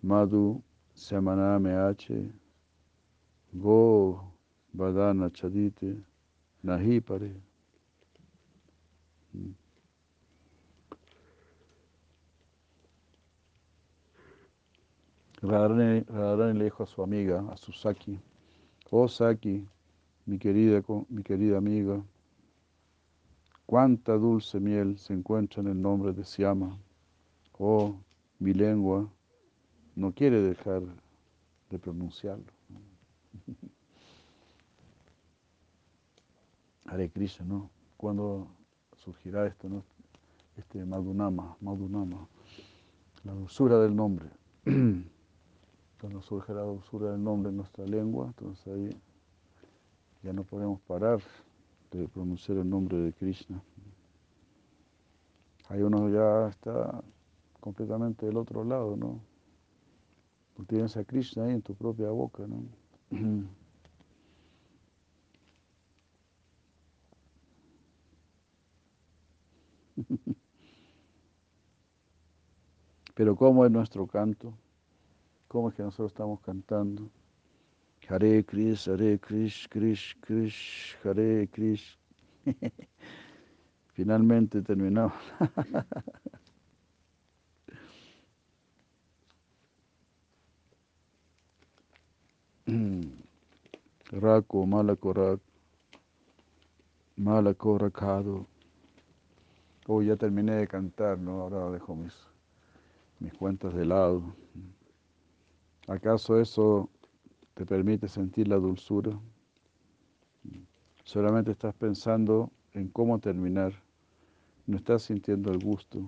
Madhu 0.02 0.62
Samaname 0.96 2.36
Go 3.54 4.32
Badana 4.76 5.30
Chadite 5.30 6.02
Nahi 6.64 7.02
Pare. 7.02 7.34
Mm. 9.36 9.54
Radharani 15.42 16.58
le 16.58 16.64
dijo 16.64 16.84
a 16.84 16.88
su 16.88 17.04
amiga, 17.04 17.46
a 17.52 17.58
su 17.58 17.72
Saki, 17.72 18.20
oh 18.92 19.08
Saki, 19.08 19.68
mi 20.26 20.40
querida, 20.40 20.82
mi 21.10 21.22
querida 21.22 21.58
amiga, 21.58 22.02
cuánta 23.68 24.14
dulce 24.14 24.60
miel 24.60 24.98
se 24.98 25.14
encuentra 25.14 25.62
en 25.62 25.68
el 25.68 25.80
nombre 25.80 26.14
de 26.14 26.24
Siama. 26.24 26.80
Oh, 27.60 27.96
mi 28.40 28.54
lengua 28.54 29.08
no 29.96 30.14
quiere 30.14 30.42
dejar 30.42 30.82
de 31.70 31.78
pronunciarlo. 31.78 32.46
Hare 36.86 37.10
Krishna, 37.10 37.46
¿no? 37.46 37.70
¿Cuándo 37.98 38.48
surgirá 38.96 39.46
esto, 39.46 39.68
no? 39.68 39.84
Este 40.56 40.86
Madhunama, 40.86 41.58
Madhunama, 41.60 42.26
la 43.26 43.34
dulzura 43.34 43.80
del 43.80 43.94
nombre. 43.94 44.30
Cuando 46.00 46.22
surge 46.22 46.54
la 46.54 46.62
dulzura 46.62 47.12
del 47.12 47.22
nombre 47.22 47.50
en 47.50 47.58
nuestra 47.58 47.86
lengua, 47.86 48.28
entonces 48.28 48.66
ahí 48.68 48.98
ya 50.24 50.32
no 50.32 50.44
podemos 50.44 50.80
parar 50.82 51.20
de 51.92 52.08
pronunciar 52.08 52.58
el 52.58 52.70
nombre 52.70 52.98
de 52.98 53.14
Krishna. 53.14 53.62
Ahí 55.70 55.82
uno 55.82 56.10
ya 56.10 56.48
está 56.50 57.04
completamente 57.60 58.26
del 58.26 58.38
otro 58.38 58.64
lado, 58.64 58.96
¿no? 58.96 59.20
Tú 60.56 60.64
tienes 60.66 60.96
a 60.98 61.04
Krishna 61.04 61.46
ahí 61.46 61.52
en 61.54 61.62
tu 61.62 61.76
propia 61.76 62.10
boca, 62.10 62.44
¿no? 62.48 62.64
Pero 73.16 73.36
¿cómo 73.36 73.66
es 73.66 73.72
nuestro 73.72 74.08
canto? 74.08 74.54
¿Cómo 75.48 75.70
es 75.70 75.76
que 75.76 75.84
nosotros 75.84 76.12
estamos 76.12 76.40
cantando? 76.42 77.10
Hare 78.10 78.44
Krish, 78.44 78.88
Hare 78.88 79.18
Krish, 79.20 79.68
Krish, 79.68 80.16
Krish, 80.22 80.96
Hare 81.04 81.48
Krish. 81.48 81.98
Finalmente 83.94 84.62
terminamos. 84.62 85.14
Raco, 94.12 94.66
malaco, 94.66 95.40
malaco, 97.18 97.78
racado. 97.78 98.46
Oh, 99.88 100.02
ya 100.02 100.16
terminé 100.16 100.54
de 100.54 100.68
cantar, 100.68 101.18
¿no? 101.18 101.42
Ahora 101.42 101.72
dejo 101.72 101.94
mis, 101.96 102.14
mis 103.20 103.34
cuentas 103.34 103.74
de 103.74 103.86
lado. 103.86 104.24
¿Acaso 105.88 106.40
eso 106.40 106.90
te 107.58 107.66
permite 107.66 108.08
sentir 108.08 108.48
la 108.48 108.58
dulzura? 108.58 109.20
Solamente 111.04 111.50
estás 111.50 111.74
pensando 111.74 112.52
en 112.74 112.88
cómo 112.90 113.18
terminar. 113.18 113.74
No 114.68 114.78
estás 114.78 115.02
sintiendo 115.02 115.52
el 115.52 115.58
gusto. 115.58 116.08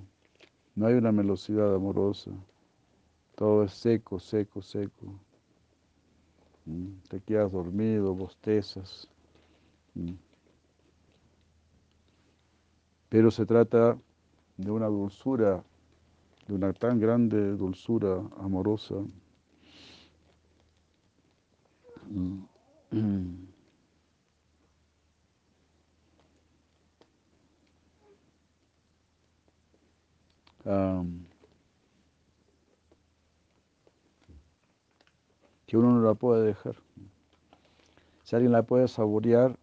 No 0.75 0.85
hay 0.85 0.93
una 0.93 1.11
velocidad 1.11 1.73
amorosa. 1.73 2.29
Todo 3.33 3.63
es 3.63 3.73
seco, 3.73 4.19
seco, 4.19 4.61
seco. 4.61 5.19
Mm, 6.65 6.99
te 7.09 7.19
quedas 7.19 7.51
dormido, 7.51 8.13
bostezas. 8.13 9.09
Mm. 9.95 10.13
Pero 13.09 13.31
se 13.31 13.47
trata 13.47 13.97
de 14.55 14.69
una 14.69 14.85
dulzura, 14.85 15.63
de 16.47 16.53
una 16.53 16.73
tan 16.73 16.99
grande 16.99 17.53
dulzura 17.55 18.21
amorosa. 18.37 18.97
Mm. 22.09 22.49
que 35.69 35.77
uno 35.77 35.91
no 35.91 36.01
la 36.01 36.15
puede 36.15 36.45
dejar. 36.45 36.75
Si 38.23 38.35
alguien 38.35 38.51
la 38.51 38.63
puede 38.63 38.87
saborear, 38.87 39.57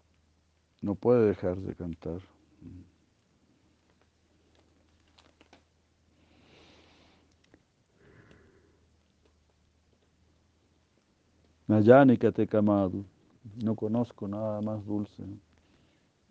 no 0.81 0.95
puede 0.95 1.27
dejar 1.27 1.57
de 1.59 1.75
cantar. 1.75 2.21
Nayani 11.69 12.17
te 12.17 12.47
camado, 12.47 13.05
no 13.63 13.75
conozco 13.75 14.29
nada 14.29 14.61
más 14.61 14.85
dulce. 14.87 15.25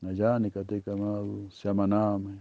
Nayani 0.01 0.49
te 0.49 0.81
camado, 0.81 1.51
Siamaname, 1.51 2.39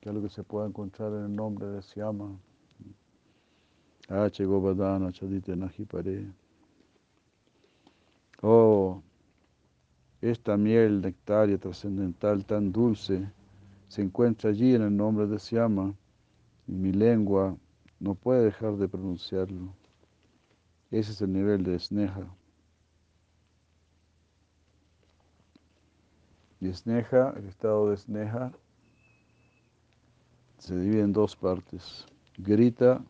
que 0.00 0.08
es 0.08 0.14
lo 0.14 0.22
que 0.22 0.28
se 0.28 0.44
puede 0.44 0.68
encontrar 0.68 1.12
en 1.12 1.24
el 1.24 1.34
nombre 1.34 1.66
de 1.66 1.82
Siama. 1.82 2.38
H. 4.08 4.44
Govardhana 4.44 5.12
Chadite 5.12 5.56
Najipare. 5.56 6.32
Oh, 8.42 9.02
esta 10.20 10.56
miel 10.56 11.00
nectaria 11.00 11.58
trascendental 11.58 12.44
tan 12.44 12.72
dulce 12.72 13.28
se 13.88 14.02
encuentra 14.02 14.50
allí 14.50 14.74
en 14.74 14.82
el 14.82 14.96
nombre 14.96 15.26
de 15.26 15.38
Siama 15.38 15.94
y 16.66 16.72
mi 16.72 16.92
lengua 16.92 17.56
no 18.00 18.14
puede 18.14 18.44
dejar 18.44 18.76
de 18.76 18.88
pronunciarlo. 18.88 19.81
Ese 20.92 21.12
es 21.12 21.22
el 21.22 21.32
nivel 21.32 21.64
de 21.64 21.78
Sneha. 21.78 22.26
Y 26.60 26.70
Sneha, 26.70 27.32
el 27.34 27.46
estado 27.46 27.88
de 27.88 27.96
Sneha, 27.96 28.52
se 30.58 30.78
divide 30.78 31.00
en 31.00 31.14
dos 31.14 31.34
partes. 31.34 32.06
Grita 32.36 33.02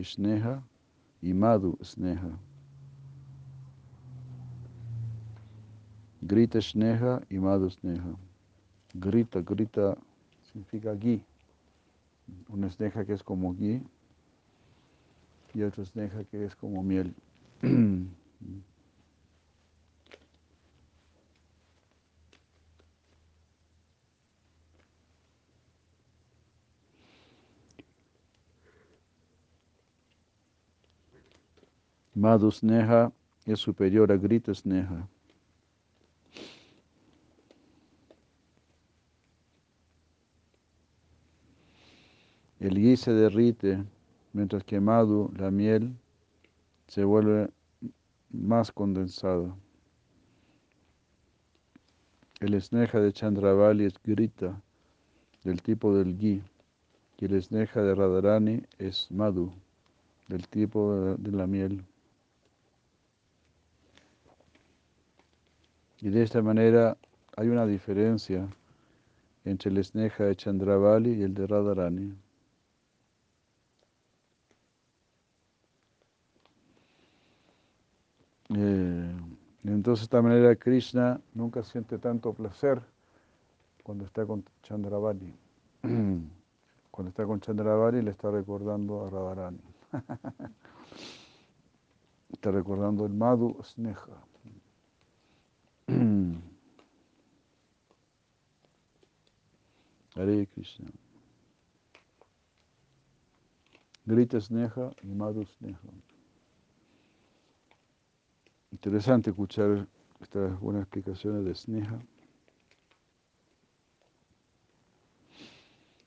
Sneha 0.00 0.62
y 1.20 1.34
Madhu 1.34 1.76
Sneha. 1.82 2.38
Grita 6.20 6.60
Sneha 6.60 7.22
y 7.28 7.40
Madhu 7.40 7.70
Sneha. 7.70 8.16
Grita, 8.94 9.40
grita 9.40 9.98
significa 10.44 10.94
gui. 10.94 11.24
Una 12.48 12.70
Sneha 12.70 13.04
que 13.04 13.14
es 13.14 13.22
como 13.24 13.52
gui 13.52 13.82
y 15.56 15.62
otra 15.62 15.84
Sneha 15.86 16.22
que 16.24 16.44
es 16.44 16.54
como 16.54 16.82
miel. 16.82 17.14
Madhusneha 32.14 33.10
es 33.46 33.58
superior 33.58 34.12
a 34.12 34.16
Grita 34.16 34.52
Sneha. 34.54 35.08
El 42.60 42.74
ghee 42.74 42.96
se 42.96 43.12
derrite, 43.12 43.84
mientras 44.36 44.64
que 44.64 44.80
Madhu, 44.80 45.32
la 45.38 45.50
miel, 45.50 45.96
se 46.88 47.04
vuelve 47.04 47.48
más 48.30 48.70
condensada. 48.70 49.56
El 52.40 52.60
sneha 52.60 53.00
de 53.00 53.14
Chandravali 53.14 53.86
es 53.86 53.94
grita, 54.04 54.60
del 55.42 55.62
tipo 55.62 55.94
del 55.96 56.18
ghee, 56.18 56.42
y 57.16 57.24
el 57.24 57.42
sneha 57.42 57.80
de 57.80 57.94
Radharani 57.94 58.62
es 58.76 59.10
Madhu, 59.10 59.54
del 60.28 60.46
tipo 60.48 61.16
de 61.16 61.32
la 61.32 61.46
miel. 61.46 61.82
Y 66.02 66.10
de 66.10 66.22
esta 66.22 66.42
manera 66.42 66.98
hay 67.38 67.48
una 67.48 67.64
diferencia 67.64 68.46
entre 69.46 69.70
el 69.70 69.82
sneha 69.82 70.26
de 70.26 70.36
Chandravali 70.36 71.14
y 71.14 71.22
el 71.22 71.32
de 71.32 71.46
Radharani. 71.46 72.25
Eh, 78.58 79.12
entonces, 79.64 80.00
de 80.00 80.04
esta 80.04 80.22
manera, 80.22 80.56
Krishna 80.56 81.20
nunca 81.34 81.62
siente 81.62 81.98
tanto 81.98 82.32
placer 82.32 82.80
cuando 83.82 84.06
está 84.06 84.24
con 84.24 84.42
Chandravali. 84.62 85.34
Cuando 86.90 87.10
está 87.10 87.26
con 87.26 87.40
Chandravali 87.40 88.00
le 88.00 88.12
está 88.12 88.30
recordando 88.30 89.04
a 89.04 89.10
Radharani. 89.10 89.60
está 92.32 92.50
recordando 92.50 93.04
el 93.04 93.12
Madhu 93.12 93.62
Sneha. 93.62 94.24
Hare 100.14 100.46
Krishna. 100.46 100.88
Grita 104.06 104.40
Sneha 104.40 104.90
y 105.02 105.08
Madhu 105.08 105.44
Sneha. 105.44 105.78
Interesante 108.76 109.30
escuchar 109.30 109.88
estas 110.20 110.60
buenas 110.60 110.82
explicaciones 110.82 111.46
de 111.46 111.54
Sneha. 111.54 111.98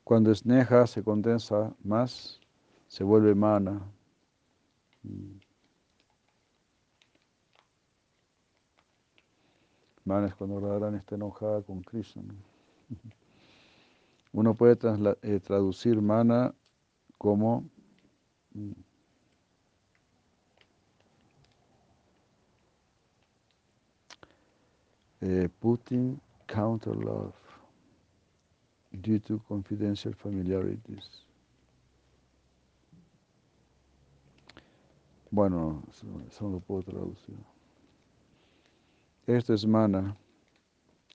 Cuando 0.04 0.34
Sneha 0.36 0.86
se 0.86 1.04
condensa 1.04 1.76
más, 1.84 2.40
se 2.88 3.04
vuelve 3.04 3.34
mana. 3.34 3.82
Mana 10.06 10.28
es 10.28 10.36
cuando 10.36 10.60
Radharani 10.60 10.98
está 10.98 11.16
enojada 11.16 11.64
con 11.64 11.82
Krishna. 11.82 12.22
Uno 14.32 14.54
puede 14.54 14.78
eh, 15.24 15.40
traducir 15.40 16.00
mana 16.04 16.54
como 17.18 17.68
eh, 25.22 25.50
putting 25.60 26.20
counter 26.48 26.96
love 26.96 27.34
due 28.92 29.20
to 29.20 29.40
confidential 29.48 30.14
familiarities. 30.14 31.26
Bueno, 35.32 35.84
eso, 36.28 36.50
lo 36.50 36.60
puedo 36.60 36.82
traducir. 36.84 37.36
Esto 39.28 39.54
es 39.54 39.66
mana 39.66 40.18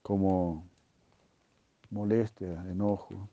como 0.03 0.65
molestia, 1.91 2.65
enojo, 2.71 3.29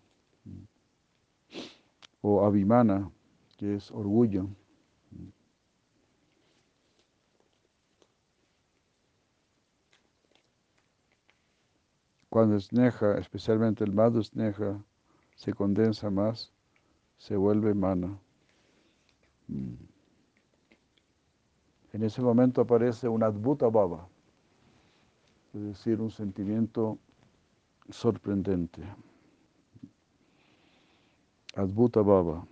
o 2.22 2.44
abimana, 2.46 3.12
que 3.58 3.76
es 3.76 3.92
orgullo. 3.92 4.48
Cuando 12.32 12.58
sneha, 12.58 13.18
especialmente 13.18 13.84
el 13.84 13.92
madhu 13.92 14.24
sneha, 14.24 14.82
se 15.36 15.52
condensa 15.54 16.10
más, 16.10 16.54
se 17.18 17.36
vuelve 17.36 17.74
mana. 17.74 18.18
Mm. 19.50 19.74
En 21.92 22.04
ese 22.04 22.22
momento 22.22 22.62
aparece 22.62 23.10
un 23.10 23.22
adbhuta 23.22 23.68
baba, 23.68 24.08
es 25.54 25.62
decir, 25.62 26.00
un 26.00 26.10
sentimiento 26.10 26.98
sorprendente. 27.90 28.82
Adbhuta 31.56 32.02
baba. 32.02 32.48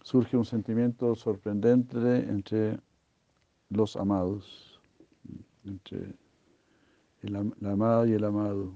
Surge 0.00 0.34
un 0.34 0.46
sentimiento 0.46 1.14
sorprendente 1.14 1.98
entre 2.20 2.80
los 3.68 3.96
amados, 3.96 4.80
entre 5.66 6.14
la 7.22 7.72
amada 7.72 8.06
y 8.06 8.12
el 8.12 8.24
amado. 8.24 8.72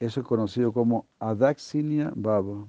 Eso 0.00 0.20
es 0.20 0.26
conocido 0.26 0.72
como 0.72 1.06
Adaxinia 1.20 2.12
Baba. 2.16 2.66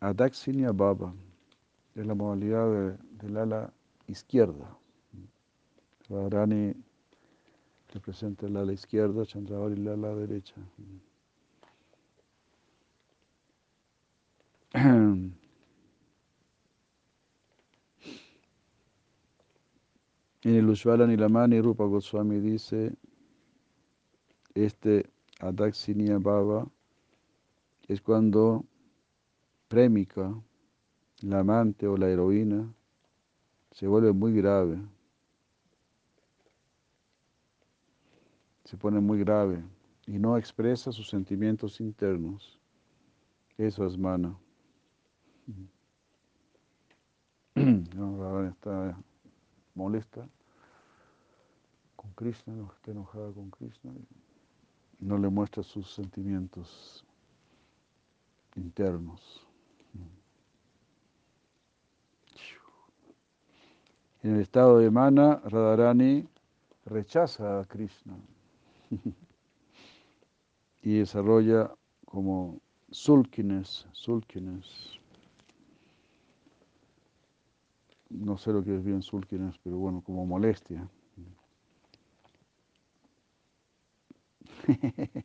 Adaxinia 0.00 0.72
Baba 0.72 1.12
es 1.94 2.06
la 2.06 2.14
modalidad 2.14 2.98
del 3.20 3.36
ala 3.36 3.72
izquierda. 4.06 4.74
Radharani 6.08 6.74
representa 7.92 8.46
el 8.46 8.56
ala 8.56 8.72
izquierda, 8.72 9.26
Chandravari 9.26 9.74
el 9.74 9.88
ala 9.88 10.14
derecha. 10.14 10.54
En 20.42 20.54
el 20.54 20.68
Ushvala 20.68 21.04
Nilamani 21.06 21.60
Rupa 21.60 21.84
Goswami 21.84 22.38
dice, 22.38 22.94
este 24.54 25.10
Adaxinia 25.40 26.18
Baba 26.18 26.68
es 27.88 28.00
cuando 28.00 28.64
Premika, 29.66 30.32
la 31.22 31.40
amante 31.40 31.88
o 31.88 31.96
la 31.96 32.08
heroína, 32.08 32.72
se 33.72 33.88
vuelve 33.88 34.12
muy 34.12 34.32
grave, 34.32 34.78
se 38.64 38.76
pone 38.76 39.00
muy 39.00 39.18
grave 39.18 39.64
y 40.06 40.20
no 40.20 40.36
expresa 40.36 40.92
sus 40.92 41.08
sentimientos 41.08 41.80
internos. 41.80 42.60
Eso 43.56 43.84
es 43.84 43.98
mana. 43.98 44.38
Está 47.56 48.96
molesta 49.78 50.28
con 51.94 52.12
Krishna, 52.12 52.52
no 52.52 52.72
está 52.72 52.90
enojada 52.90 53.32
con 53.32 53.48
Krishna, 53.50 53.92
no 54.98 55.18
le 55.18 55.28
muestra 55.28 55.62
sus 55.62 55.94
sentimientos 55.94 57.04
internos. 58.56 59.46
En 64.22 64.34
el 64.34 64.40
estado 64.40 64.78
de 64.78 64.90
mana, 64.90 65.40
Radharani 65.44 66.28
rechaza 66.84 67.60
a 67.60 67.64
Krishna 67.64 68.16
y 70.82 70.98
desarrolla 70.98 71.72
como 72.04 72.60
sulkines, 72.90 73.86
sulkines. 73.92 74.97
No 78.10 78.38
sé 78.38 78.52
lo 78.52 78.64
que 78.64 78.74
es 78.74 78.82
bien 78.82 79.02
sulkines, 79.02 79.58
pero 79.58 79.76
bueno, 79.78 80.02
como 80.02 80.24
molestia. 80.24 80.88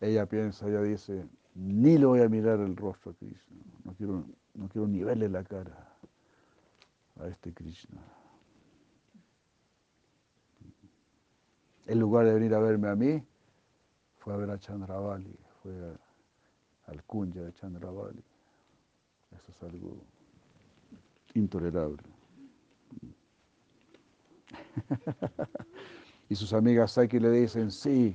ella 0.00 0.26
piensa, 0.26 0.68
ella 0.68 0.82
dice, 0.82 1.26
ni 1.54 1.98
le 1.98 2.06
voy 2.06 2.20
a 2.20 2.28
mirar 2.28 2.60
el 2.60 2.76
rostro 2.76 3.12
a 3.12 3.14
Krishna, 3.14 3.56
no 3.84 3.94
quiero, 3.94 4.24
no 4.54 4.68
quiero 4.68 4.86
ni 4.86 5.02
verle 5.02 5.28
la 5.28 5.44
cara 5.44 5.96
a 7.20 7.26
este 7.26 7.52
Krishna. 7.52 8.00
En 11.86 11.98
lugar 11.98 12.26
de 12.26 12.34
venir 12.34 12.54
a 12.54 12.58
verme 12.58 12.88
a 12.88 12.94
mí, 12.94 13.22
fue 14.18 14.34
a 14.34 14.36
ver 14.36 14.50
a 14.50 14.58
Chandravali, 14.58 15.34
fue 15.62 15.72
al 16.86 17.02
Kunja 17.04 17.40
de 17.40 17.52
Chandravali. 17.54 18.22
Eso 19.30 19.52
es 19.52 19.62
algo 19.62 20.04
intolerable. 21.38 22.02
y 26.28 26.34
sus 26.34 26.52
amigas 26.52 26.92
Saki 26.92 27.18
le 27.18 27.30
dicen, 27.30 27.70
sí, 27.70 28.14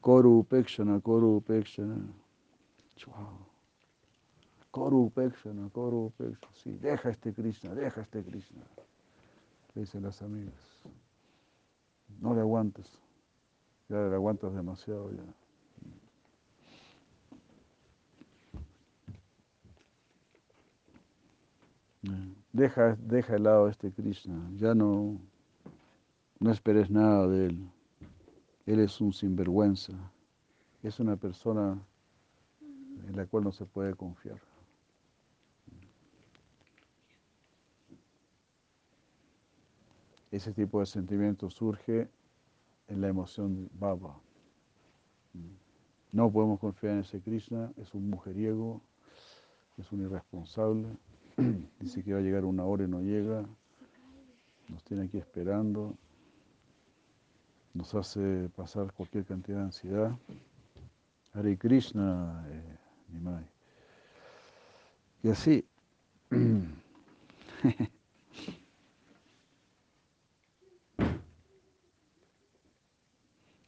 Koru 0.00 0.38
Upekshana, 0.40 1.00
Koru 1.00 1.36
Upekshana. 1.36 1.96
Wow. 3.06 3.46
Koru 4.70 5.10
Pekshana, 5.10 5.70
Koru 5.70 6.12
Pekshana. 6.18 6.52
Sí, 6.54 6.78
deja 6.78 7.10
este 7.10 7.32
Krishna, 7.32 7.74
deja 7.74 8.02
este 8.02 8.22
Krishna. 8.22 8.62
Le 9.74 9.80
dicen 9.82 10.02
las 10.02 10.20
amigas. 10.22 10.78
No 12.20 12.34
le 12.34 12.40
aguantes. 12.40 12.86
Ya 13.88 13.96
le 13.96 14.14
aguantas 14.14 14.54
demasiado 14.54 15.10
ya. 15.12 15.22
Deja, 22.56 22.96
deja 22.98 23.34
de 23.34 23.38
lado 23.40 23.68
este 23.68 23.92
Krishna, 23.92 24.50
ya 24.56 24.74
no, 24.74 25.20
no 26.40 26.50
esperes 26.50 26.88
nada 26.90 27.28
de 27.28 27.48
él. 27.48 27.70
Él 28.64 28.80
es 28.80 28.98
un 28.98 29.12
sinvergüenza, 29.12 29.92
es 30.82 30.98
una 30.98 31.16
persona 31.16 31.78
en 33.06 33.14
la 33.14 33.26
cual 33.26 33.44
no 33.44 33.52
se 33.52 33.66
puede 33.66 33.92
confiar. 33.92 34.40
Ese 40.30 40.50
tipo 40.54 40.80
de 40.80 40.86
sentimiento 40.86 41.50
surge 41.50 42.08
en 42.88 43.02
la 43.02 43.08
emoción 43.08 43.68
baba. 43.74 44.18
No 46.10 46.32
podemos 46.32 46.58
confiar 46.58 46.94
en 46.94 47.00
ese 47.00 47.20
Krishna, 47.20 47.70
es 47.76 47.92
un 47.92 48.08
mujeriego, 48.08 48.80
es 49.76 49.92
un 49.92 50.00
irresponsable, 50.00 50.96
dice 51.80 52.02
que 52.02 52.12
va 52.12 52.20
a 52.20 52.22
llegar 52.22 52.44
una 52.44 52.64
hora 52.64 52.84
y 52.84 52.88
no 52.88 53.00
llega, 53.00 53.44
nos 54.68 54.82
tiene 54.84 55.04
aquí 55.04 55.18
esperando, 55.18 55.94
nos 57.74 57.94
hace 57.94 58.48
pasar 58.56 58.92
cualquier 58.92 59.24
cantidad 59.24 59.58
de 59.58 59.64
ansiedad. 59.64 60.16
Hare 61.34 61.58
Krishna, 61.58 62.46
eh, 62.48 62.78
Nimai. 63.12 63.44
Y 65.22 65.28
así, 65.28 65.64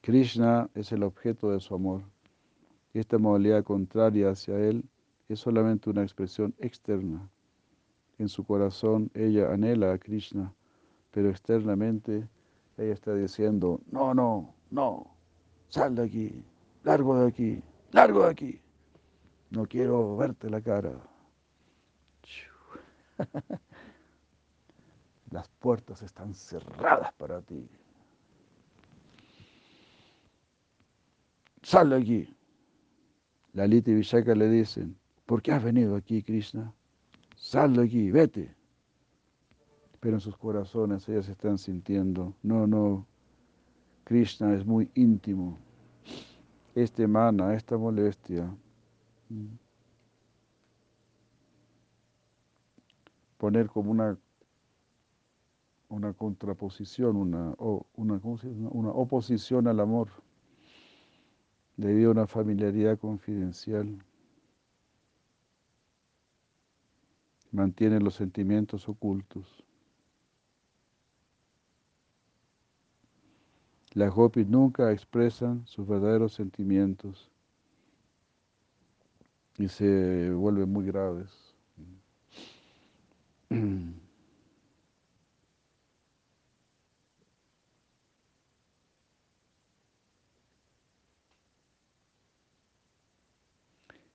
Krishna 0.01 0.71
es 0.75 0.91
el 0.93 1.03
objeto 1.03 1.51
de 1.51 1.61
su 1.61 1.75
amor. 1.75 2.01
Esta 2.95 3.19
modalidad 3.19 3.63
contraria 3.63 4.31
hacia 4.31 4.59
él 4.59 4.83
es 5.29 5.41
solamente 5.41 5.91
una 5.91 6.03
expresión 6.03 6.55
externa. 6.59 7.29
En 8.19 8.29
su 8.29 8.45
corazón 8.45 9.11
ella 9.15 9.53
anhela 9.53 9.93
a 9.93 9.99
Krishna, 9.99 10.53
pero 11.11 11.31
externamente 11.31 12.29
ella 12.77 12.93
está 12.93 13.15
diciendo, 13.15 13.81
no, 13.91 14.13
no, 14.15 14.55
no, 14.71 15.17
sal 15.69 15.95
de 15.95 16.03
aquí, 16.03 16.45
largo 16.85 17.19
de 17.21 17.29
aquí, 17.29 17.63
largo 17.93 18.25
de 18.25 18.31
aquí. 18.31 18.61
No 19.51 19.67
quiero 19.67 20.17
verte 20.17 20.51
la 20.51 20.61
cara. 20.61 20.93
Las 25.31 25.49
puertas 25.49 26.03
están 26.03 26.35
cerradas 26.35 27.13
para 27.15 27.41
ti. 27.43 27.69
sal 31.69 31.91
de 31.91 31.97
aquí. 31.97 32.37
Lalita 33.53 33.91
y 33.91 33.95
Vishaka 33.95 34.35
le 34.35 34.49
dicen, 34.49 34.99
¿por 35.27 35.43
qué 35.43 35.53
has 35.53 35.63
venido 35.63 35.97
aquí, 35.97 36.23
Krishna? 36.23 36.73
Sal 37.39 37.75
de 37.75 37.85
aquí, 37.85 38.11
vete. 38.11 38.55
Pero 40.01 40.17
en 40.17 40.21
sus 40.21 40.37
corazones 40.37 41.09
ellas 41.09 41.29
están 41.29 41.57
sintiendo, 41.59 42.35
no, 42.43 42.67
no, 42.67 43.07
Krishna 44.05 44.55
es 44.55 44.67
muy 44.67 44.91
íntimo. 44.95 45.59
Este 46.75 47.07
mana, 47.07 47.55
esta 47.55 47.77
molestia, 47.77 48.55
poner 53.39 53.69
como 53.69 53.91
una, 53.91 54.19
una 55.89 56.13
contraposición, 56.13 57.17
una, 57.17 57.55
una, 57.95 58.21
una 58.23 58.91
oposición 58.91 59.67
al 59.67 59.81
amor 59.81 60.11
debido 61.77 62.11
a 62.11 62.13
una 62.13 62.27
familiaridad 62.27 62.99
confidencial. 62.99 63.99
Mantiene 67.51 68.01
los 68.01 68.15
sentimientos 68.15 68.89
ocultos. 68.89 69.65
Las 73.95 74.15
gopis 74.15 74.47
nunca 74.47 74.93
expresan 74.93 75.67
sus 75.67 75.87
verdaderos 75.89 76.35
sentimientos 76.35 77.31
y 79.57 79.69
se 79.69 80.31
vuelven 80.31 80.73
muy 80.73 80.85
graves. 80.87 81.31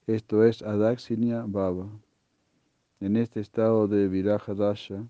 Esto 0.05 0.43
es 0.43 0.61
Adaxinia 0.61 1.45
Baba. 1.47 1.89
En 3.03 3.17
este 3.17 3.41
estado 3.41 3.89
de 3.89 4.07
Viraja 4.07 4.53
Dasha 4.53 5.05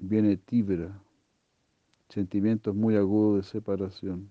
viene 0.00 0.36
Tibra, 0.36 1.00
sentimientos 2.08 2.74
muy 2.74 2.96
agudos 2.96 3.36
de 3.36 3.42
separación. 3.48 4.28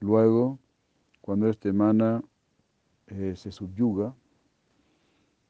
Luego, 0.00 0.58
cuando 1.20 1.50
este 1.50 1.74
mana 1.74 2.24
eh, 3.08 3.34
se 3.36 3.52
subyuga, 3.52 4.14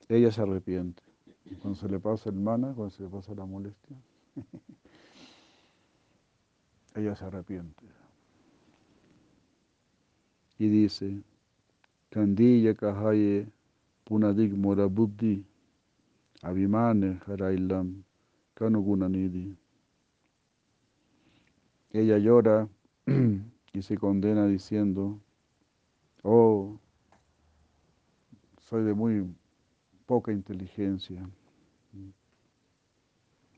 ella 0.09 0.33
se 0.33 0.43
arrepiente. 0.43 1.05
Cuando 1.63 1.79
se 1.79 1.89
le 1.89 2.01
pasa 2.01 2.31
el 2.31 2.41
mana, 2.41 2.73
cuando 2.75 2.91
se 2.91 3.05
le 3.05 3.09
pasa 3.09 3.37
la 3.37 3.47
molestia. 3.47 3.97
ella 6.97 7.15
se 7.15 7.25
arrepiente. 7.25 7.98
Y 10.59 10.69
dice, 10.69 11.23
Kandilla 12.11 12.75
kahaye 12.75 13.47
punadik 14.05 14.53
mora 14.53 14.89
buddhi 14.89 15.45
abhimane 16.43 17.21
harailam 17.27 18.03
kanugunanidi. 18.55 19.55
Ella 21.93 22.19
llora 22.19 22.69
y 23.73 23.83
se 23.83 23.97
condena 23.97 24.47
diciendo, 24.47 25.21
oh, 26.23 26.79
soy 28.69 28.85
de 28.85 28.95
muy 28.95 29.27
poca 30.07 30.33
inteligencia. 30.33 31.29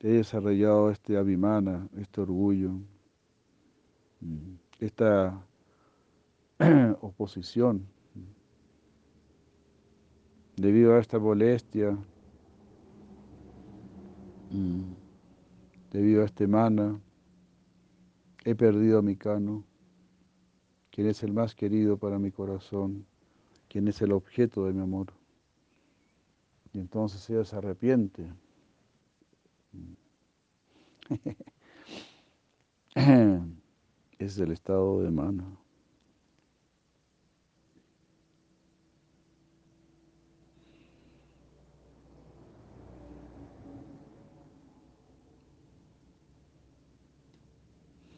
He 0.00 0.08
desarrollado 0.08 0.90
este 0.90 1.16
abhimana, 1.16 1.88
este 1.96 2.20
orgullo. 2.20 2.72
Esta 4.80 5.38
oposición 7.00 7.88
debido 10.60 10.94
a 10.94 11.00
esta 11.00 11.18
molestia, 11.18 11.96
mm, 14.50 14.92
debido 15.90 16.20
a 16.20 16.26
este 16.26 16.46
mana, 16.46 17.00
he 18.44 18.54
perdido 18.54 18.98
a 18.98 19.02
mi 19.02 19.16
cano, 19.16 19.64
quien 20.90 21.06
es 21.06 21.22
el 21.22 21.32
más 21.32 21.54
querido 21.54 21.96
para 21.96 22.18
mi 22.18 22.30
corazón, 22.30 23.06
quien 23.68 23.88
es 23.88 24.02
el 24.02 24.12
objeto 24.12 24.66
de 24.66 24.74
mi 24.74 24.82
amor. 24.82 25.14
Y 26.74 26.78
entonces 26.78 27.30
ella 27.30 27.44
se 27.44 27.56
arrepiente. 27.56 28.30
es 34.18 34.38
el 34.38 34.52
estado 34.52 35.02
de 35.02 35.10
mano. 35.10 35.59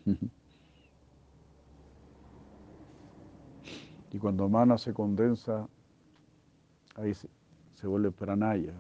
Y 4.13 4.19
cuando 4.19 4.47
mana 4.47 4.77
se 4.77 4.93
condensa, 4.93 5.67
ahí 6.97 7.15
se, 7.15 7.87
vuelve 7.87 8.11
pranaya. 8.11 8.75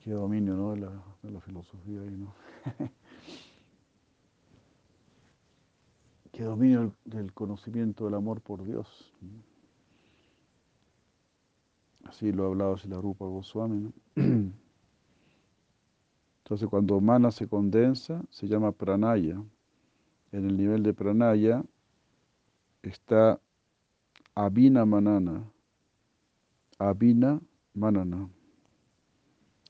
Qué 0.00 0.10
dominio 0.10 0.54
¿no? 0.54 0.72
de, 0.72 0.80
la, 0.80 1.02
de 1.22 1.30
la 1.30 1.40
filosofía 1.40 2.02
ahí, 2.02 2.14
¿no? 2.14 2.34
Qué 6.32 6.44
dominio 6.44 6.94
del 7.06 7.32
conocimiento 7.32 8.04
del 8.04 8.14
amor 8.14 8.42
por 8.42 8.64
Dios. 8.64 9.14
Así 12.04 12.32
lo 12.32 12.44
ha 12.44 12.46
hablado 12.48 12.76
la 12.86 13.00
Rupa 13.00 13.24
Goswami, 13.24 13.80
¿no? 13.80 13.92
Entonces 16.50 16.68
cuando 16.68 17.00
mana 17.00 17.30
se 17.30 17.46
condensa, 17.46 18.24
se 18.28 18.48
llama 18.48 18.72
pranaya. 18.72 19.40
En 20.32 20.46
el 20.48 20.56
nivel 20.56 20.82
de 20.82 20.92
pranaya 20.92 21.62
está 22.82 23.40
abina 24.34 24.84
manana. 24.84 25.48
Abina 26.76 27.40
manana. 27.72 28.28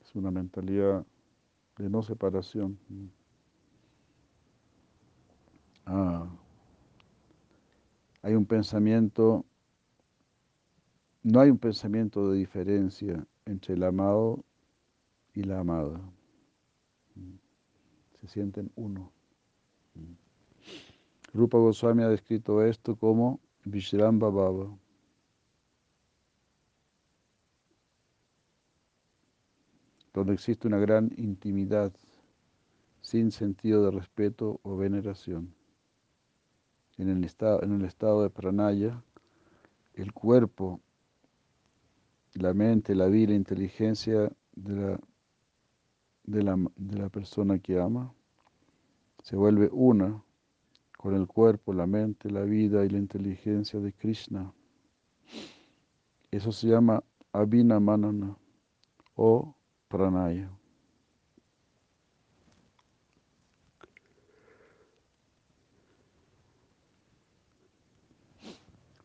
Es 0.00 0.14
una 0.14 0.30
mentalidad 0.30 1.04
de 1.76 1.90
no 1.90 2.02
separación. 2.02 2.78
Ah. 5.84 6.30
Hay 8.22 8.34
un 8.34 8.46
pensamiento, 8.46 9.44
no 11.22 11.40
hay 11.40 11.50
un 11.50 11.58
pensamiento 11.58 12.30
de 12.30 12.38
diferencia 12.38 13.26
entre 13.44 13.74
el 13.74 13.82
amado 13.82 14.42
y 15.34 15.42
la 15.42 15.60
amada. 15.60 16.00
Se 18.20 18.28
sienten 18.28 18.70
uno. 18.76 19.12
Rupa 21.32 21.58
Goswami 21.58 22.02
ha 22.02 22.08
descrito 22.08 22.62
esto 22.62 22.96
como 22.96 23.40
Vishramba 23.64 24.30
Baba. 24.30 24.76
donde 30.12 30.34
existe 30.34 30.66
una 30.66 30.78
gran 30.78 31.12
intimidad 31.16 31.92
sin 33.00 33.30
sentido 33.30 33.84
de 33.84 33.92
respeto 33.92 34.60
o 34.62 34.76
veneración. 34.76 35.54
En 36.98 37.08
el 37.08 37.24
estado, 37.24 37.62
en 37.62 37.80
el 37.80 37.84
estado 37.84 38.22
de 38.22 38.30
pranaya, 38.30 39.02
el 39.94 40.12
cuerpo, 40.12 40.80
la 42.34 42.52
mente, 42.54 42.94
la 42.94 43.06
vida, 43.06 43.30
la 43.30 43.36
inteligencia 43.36 44.30
de 44.54 44.74
la, 44.74 45.00
de 46.24 46.42
la, 46.42 46.56
de 46.76 46.98
la 46.98 47.08
persona 47.08 47.58
que 47.58 47.80
ama 47.80 48.12
se 49.22 49.36
vuelve 49.36 49.68
una 49.72 50.22
con 50.96 51.14
el 51.14 51.26
cuerpo, 51.26 51.72
la 51.72 51.86
mente, 51.86 52.30
la 52.30 52.42
vida 52.42 52.84
y 52.84 52.90
la 52.90 52.98
inteligencia 52.98 53.80
de 53.80 53.92
Krishna. 53.92 54.52
Eso 56.30 56.52
se 56.52 56.68
llama 56.68 57.02
Abhinamanana 57.32 58.36
o 59.14 59.54
pranaya. 59.88 60.50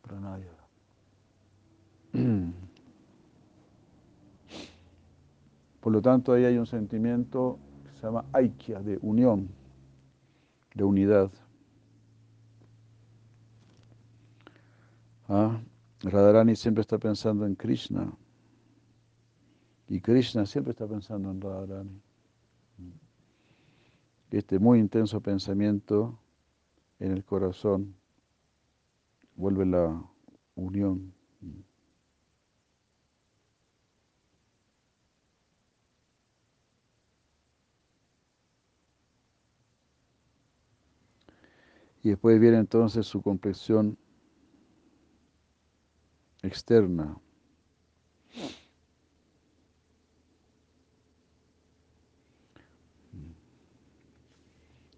Pranaya. 0.01 0.54
Por 5.85 5.93
lo 5.93 6.01
tanto, 6.01 6.33
ahí 6.33 6.45
hay 6.45 6.57
un 6.57 6.65
sentimiento 6.65 7.59
que 7.83 7.91
se 7.91 8.07
llama 8.07 8.25
aikya, 8.33 8.81
de 8.81 8.97
unión, 9.03 9.49
de 10.73 10.83
unidad. 10.83 11.31
¿Ah? 15.27 15.61
Radharani 16.01 16.55
siempre 16.55 16.81
está 16.81 16.97
pensando 16.97 17.45
en 17.45 17.53
Krishna. 17.53 18.11
Y 19.87 20.01
Krishna 20.01 20.47
siempre 20.47 20.71
está 20.71 20.87
pensando 20.87 21.29
en 21.29 21.39
Radharani. 21.39 22.01
Este 24.31 24.57
muy 24.57 24.79
intenso 24.79 25.21
pensamiento 25.21 26.17
en 26.97 27.11
el 27.11 27.23
corazón 27.23 27.95
vuelve 29.35 29.67
la 29.67 30.03
unión. 30.55 31.13
Y 42.05 42.09
después 42.09 42.39
viene 42.39 42.59
entonces 42.59 43.07
su 43.07 43.19
complexión 43.19 43.97
externa. 46.43 47.17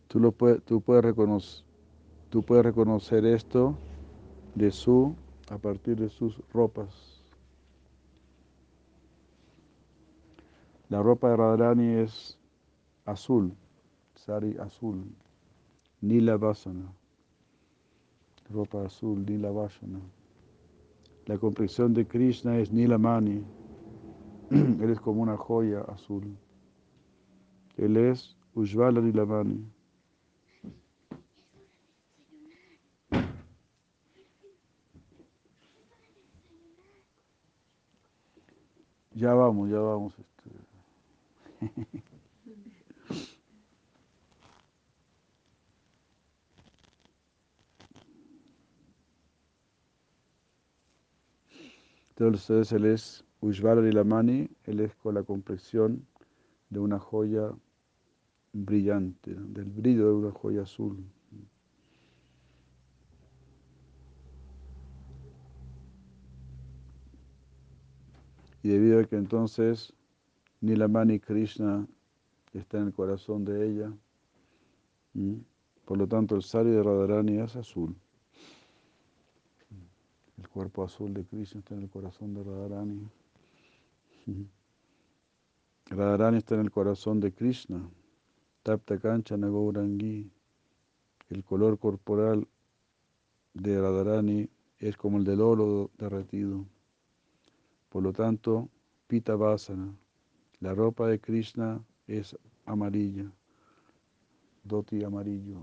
Tú, 0.09 0.19
lo 0.19 0.33
puedes, 0.33 0.61
tú, 0.63 0.81
puedes 0.81 1.05
reconocer, 1.05 1.63
tú 2.29 2.43
puedes 2.43 2.65
reconocer 2.65 3.25
esto 3.25 3.77
de 4.53 4.69
su, 4.69 5.15
a 5.49 5.57
partir 5.57 5.95
de 5.95 6.09
sus 6.09 6.41
ropas. 6.51 7.23
La 10.89 11.01
ropa 11.01 11.29
de 11.29 11.37
Radharani 11.37 11.93
es 12.01 12.37
azul, 13.05 13.55
sari 14.13 14.57
azul, 14.57 15.05
nila 16.01 16.37
vasana, 16.37 16.93
ropa 18.49 18.85
azul, 18.85 19.25
nila 19.25 19.51
vasana. 19.51 19.99
La 21.25 21.37
complexión 21.37 21.93
de 21.93 22.05
Krishna 22.07 22.57
es 22.59 22.71
nilamani, 22.71 23.43
él 24.49 24.89
es 24.91 24.99
como 24.99 25.21
una 25.21 25.35
joya 25.35 25.81
azul. 25.81 26.37
Él 27.75 27.97
es 27.97 28.37
Ujvala 28.53 29.01
Nilamani. 29.01 29.65
Ya 39.13 39.33
vamos, 39.33 39.69
ya 39.69 39.79
vamos. 39.79 40.13
Este. 40.19 40.49
Entonces 52.19 52.71
él 52.71 52.85
es 52.85 53.23
Ujvala 53.41 53.81
Lilamani, 53.81 54.49
él 54.63 54.79
es 54.79 54.95
con 54.95 55.13
la 55.13 55.21
complexión 55.21 56.03
de 56.71 56.79
una 56.79 56.97
joya 56.97 57.51
brillante, 58.53 59.35
del 59.35 59.65
brillo 59.65 60.07
de 60.07 60.13
una 60.13 60.31
joya 60.31 60.63
azul. 60.63 60.97
Y 68.63 68.69
debido 68.69 68.99
a 68.99 69.03
que 69.03 69.15
entonces 69.15 69.93
Nilamani 70.61 71.19
Krishna 71.19 71.87
está 72.51 72.79
en 72.79 72.87
el 72.87 72.93
corazón 72.93 73.45
de 73.45 73.69
ella, 73.69 73.93
por 75.85 75.99
lo 75.99 76.07
tanto 76.07 76.35
el 76.35 76.41
sari 76.41 76.71
de 76.71 76.81
Radharani 76.81 77.37
es 77.37 77.55
azul. 77.55 77.95
Cuerpo 80.57 80.83
azul 80.83 81.13
de 81.13 81.23
Krishna 81.23 81.59
está 81.59 81.75
en 81.75 81.83
el 81.83 81.89
corazón 81.91 82.33
de 82.33 82.43
Radharani. 82.43 83.07
Radharani 85.85 86.37
está 86.39 86.55
en 86.55 86.61
el 86.61 86.71
corazón 86.71 87.19
de 87.19 87.31
Krishna. 87.31 87.87
Tapta 88.63 88.97
Kanchana 88.97 89.49
Gaurangi. 89.49 90.31
El 91.29 91.43
color 91.43 91.77
corporal 91.77 92.47
de 93.53 93.79
Radharani 93.79 94.49
es 94.79 94.97
como 94.97 95.19
el 95.19 95.25
del 95.25 95.41
oro 95.41 95.91
derretido. 95.95 96.65
Por 97.89 98.01
lo 98.01 98.11
tanto, 98.11 98.67
Pita 99.05 99.35
Vasana, 99.35 99.95
la 100.59 100.73
ropa 100.73 101.07
de 101.07 101.19
Krishna 101.19 101.85
es 102.07 102.35
amarilla, 102.65 103.31
doti 104.63 105.03
amarillo, 105.03 105.59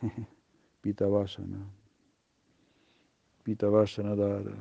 Pita 0.80 1.06
Vasana, 1.08 1.70
Pita 3.42 3.68
Vasana 3.68 4.14
Dara, 4.14 4.54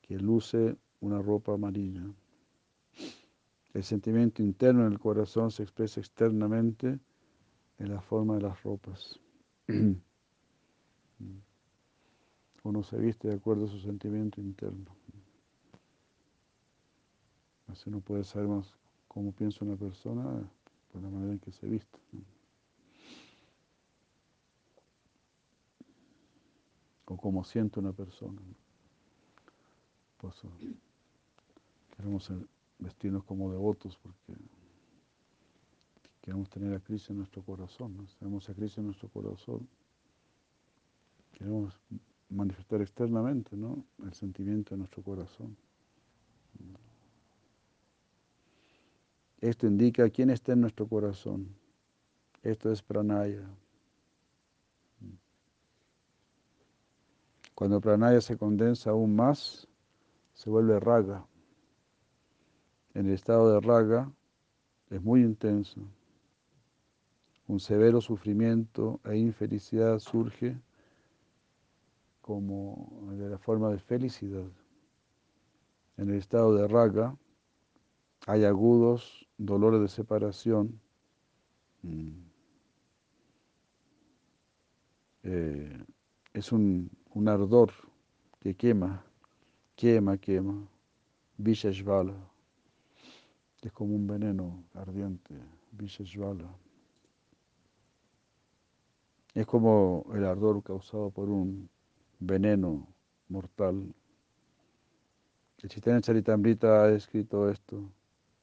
que 0.00 0.18
luce 0.18 0.76
una 1.00 1.22
ropa 1.22 1.54
amarilla. 1.54 2.02
El 3.74 3.84
sentimiento 3.84 4.42
interno 4.42 4.86
en 4.86 4.92
el 4.92 4.98
corazón 4.98 5.50
se 5.50 5.62
expresa 5.62 6.00
externamente 6.00 6.98
en 7.78 7.94
la 7.94 8.00
forma 8.00 8.34
de 8.36 8.42
las 8.42 8.62
ropas. 8.62 9.18
Uno 12.64 12.82
se 12.82 12.98
viste 12.98 13.28
de 13.28 13.34
acuerdo 13.34 13.64
a 13.64 13.68
su 13.68 13.78
sentimiento 13.78 14.40
interno. 14.40 14.94
Así 17.66 17.88
uno 17.88 18.00
puede 18.00 18.22
saber 18.22 18.48
más 18.48 18.76
cómo 19.08 19.32
piensa 19.32 19.64
una 19.64 19.76
persona 19.76 20.22
por 20.92 21.02
la 21.02 21.08
manera 21.08 21.32
en 21.32 21.38
que 21.38 21.50
se 21.50 21.66
viste. 21.66 21.98
O 27.12 27.16
cómo 27.18 27.44
siente 27.44 27.78
una 27.78 27.92
persona. 27.92 28.40
Por 30.16 30.30
eso 30.30 30.48
queremos 31.94 32.32
vestirnos 32.78 33.22
como 33.24 33.52
devotos 33.52 33.98
porque 33.98 34.40
queremos 36.22 36.48
tener 36.48 36.72
a 36.72 36.80
Cristo 36.80 37.12
en 37.12 37.18
nuestro 37.18 37.42
corazón. 37.42 37.98
¿no? 37.98 38.06
Tenemos 38.18 38.48
a 38.48 38.54
Cristo 38.54 38.80
en 38.80 38.86
nuestro 38.86 39.10
corazón. 39.10 39.68
Queremos 41.32 41.78
manifestar 42.30 42.80
externamente 42.80 43.58
¿no? 43.58 43.84
el 44.02 44.14
sentimiento 44.14 44.74
de 44.74 44.78
nuestro 44.78 45.02
corazón. 45.02 45.54
Esto 49.42 49.66
indica 49.66 50.08
quién 50.08 50.30
está 50.30 50.54
en 50.54 50.62
nuestro 50.62 50.86
corazón. 50.86 51.48
Esto 52.42 52.72
es 52.72 52.80
pranaya. 52.80 53.46
Cuando 57.62 57.80
pranaya 57.80 58.20
se 58.20 58.36
condensa 58.36 58.90
aún 58.90 59.14
más, 59.14 59.68
se 60.34 60.50
vuelve 60.50 60.80
raga. 60.80 61.24
En 62.92 63.06
el 63.06 63.12
estado 63.12 63.54
de 63.54 63.60
raga 63.60 64.10
es 64.90 65.00
muy 65.00 65.20
intenso. 65.20 65.80
Un 67.46 67.60
severo 67.60 68.00
sufrimiento 68.00 68.98
e 69.04 69.16
infelicidad 69.16 70.00
surge 70.00 70.58
como 72.20 73.12
de 73.12 73.30
la 73.30 73.38
forma 73.38 73.70
de 73.70 73.78
felicidad. 73.78 74.50
En 75.98 76.10
el 76.10 76.16
estado 76.16 76.56
de 76.56 76.66
raga 76.66 77.16
hay 78.26 78.44
agudos 78.44 79.28
dolores 79.38 79.80
de 79.82 79.86
separación. 79.86 80.80
Mm. 81.82 82.10
Eh, 85.22 85.84
es 86.32 86.50
un, 86.50 86.90
un, 87.14 87.28
ardor 87.28 87.72
que 88.40 88.54
quema, 88.54 89.04
quema, 89.76 90.16
quema. 90.16 90.68
Visheshvala. 91.38 92.14
Es 93.62 93.72
como 93.72 93.94
un 93.94 94.06
veneno 94.06 94.64
ardiente. 94.74 95.34
Visheshvala. 95.72 96.48
Es 99.34 99.46
como 99.46 100.04
el 100.14 100.24
ardor 100.24 100.62
causado 100.62 101.10
por 101.10 101.28
un 101.28 101.68
veneno 102.18 102.86
mortal. 103.28 103.94
El 105.62 105.68
Chaitanya 105.68 106.00
Charitamrita 106.00 106.84
ha 106.84 106.90
escrito 106.90 107.48
esto. 107.48 107.90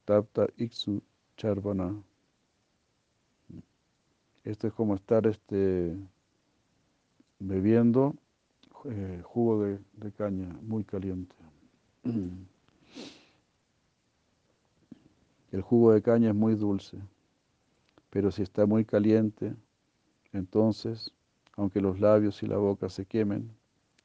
Tapta 0.04 0.48
Iksu 0.56 1.02
Charvana. 1.36 2.02
Esto 4.42 4.66
es 4.66 4.72
como 4.72 4.94
estar 4.94 5.26
este, 5.26 5.94
bebiendo 7.38 8.16
eh, 8.84 9.22
jugo 9.24 9.64
de, 9.64 9.78
caña 10.12 10.48
muy 10.62 10.84
caliente. 10.84 11.34
El 15.52 15.62
jugo 15.62 15.92
de 15.92 16.02
caña 16.02 16.28
es 16.30 16.34
muy 16.34 16.54
dulce, 16.54 16.98
pero 18.08 18.30
si 18.30 18.42
está 18.42 18.66
muy 18.66 18.84
caliente, 18.84 19.54
entonces, 20.32 21.12
aunque 21.56 21.80
los 21.80 21.98
labios 21.98 22.42
y 22.42 22.46
la 22.46 22.56
boca 22.56 22.88
se 22.88 23.04
quemen, 23.04 23.50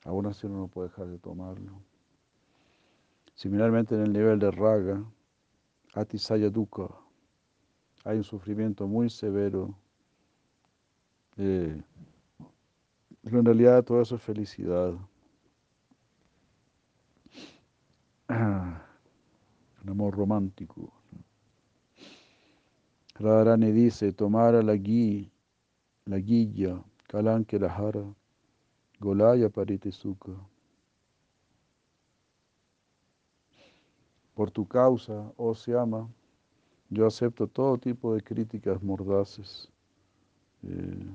aún 0.03 0.26
así 0.26 0.47
uno 0.47 0.57
no 0.57 0.67
puede 0.67 0.89
dejar 0.89 1.07
de 1.07 1.19
tomarlo. 1.19 1.82
Similarmente 3.36 3.93
en 3.95 4.01
el 4.01 4.13
nivel 4.13 4.39
de 4.39 4.49
raga, 4.49 5.05
atisaya 5.93 6.49
hay 8.05 8.17
un 8.17 8.23
sufrimiento 8.23 8.88
muy 8.88 9.09
severo. 9.09 9.76
Eh, 11.38 11.82
en 13.32 13.45
realidad 13.45 13.84
todo 13.84 14.01
eso 14.01 14.15
es 14.15 14.21
felicidad. 14.21 14.93
un 18.30 19.89
amor 19.89 20.15
romántico. 20.15 20.91
Radharani 23.15 23.71
dice, 23.71 24.11
tomar 24.11 24.55
a 24.55 24.61
la 24.61 24.76
gui, 24.76 25.32
la 26.05 26.19
guilla, 26.19 26.84
kalanke 27.07 27.57
lahara, 27.57 28.03
golaya 28.99 29.49
paritesuka. 29.49 30.32
Por 34.34 34.51
tu 34.51 34.67
causa, 34.67 35.32
oh 35.38 35.55
Siama, 35.55 36.09
yo 36.89 37.07
acepto 37.07 37.47
todo 37.47 37.78
tipo 37.78 38.13
de 38.13 38.21
críticas 38.21 38.84
mordaces. 38.84 39.71
Eh, 40.63 41.07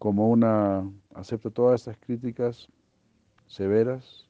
como 0.00 0.30
una, 0.30 0.90
acepto 1.14 1.50
todas 1.50 1.82
estas 1.82 1.98
críticas 1.98 2.68
severas 3.46 4.26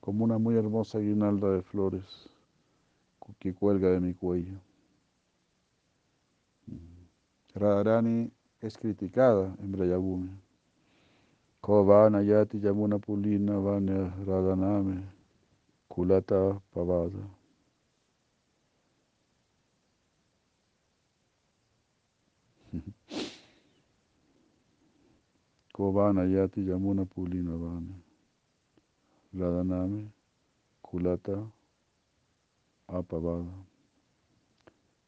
como 0.00 0.24
una 0.24 0.36
muy 0.36 0.56
hermosa 0.56 0.98
guirnalda 0.98 1.48
de 1.48 1.62
flores 1.62 2.28
que 3.38 3.54
cuelga 3.54 3.88
de 3.88 4.00
mi 4.00 4.14
cuello. 4.14 4.58
Radharani 7.54 8.32
es 8.60 8.76
criticada 8.76 9.54
en 9.60 9.70
Brayabhumi. 9.70 10.30
Kovana 11.60 12.22
yati 12.22 12.58
yamuna 12.58 12.98
pulina 12.98 13.58
vanya 13.58 14.12
radhaname 14.26 15.04
kulata 15.86 16.60
pavada. 16.74 17.39
Kovana 25.80 26.24
yati 26.24 26.68
yamuna 26.68 27.04
pulina 27.06 27.56
vanya 27.56 27.94
radhaname 29.32 30.10
kulata 30.82 31.50
apavada. 32.86 33.64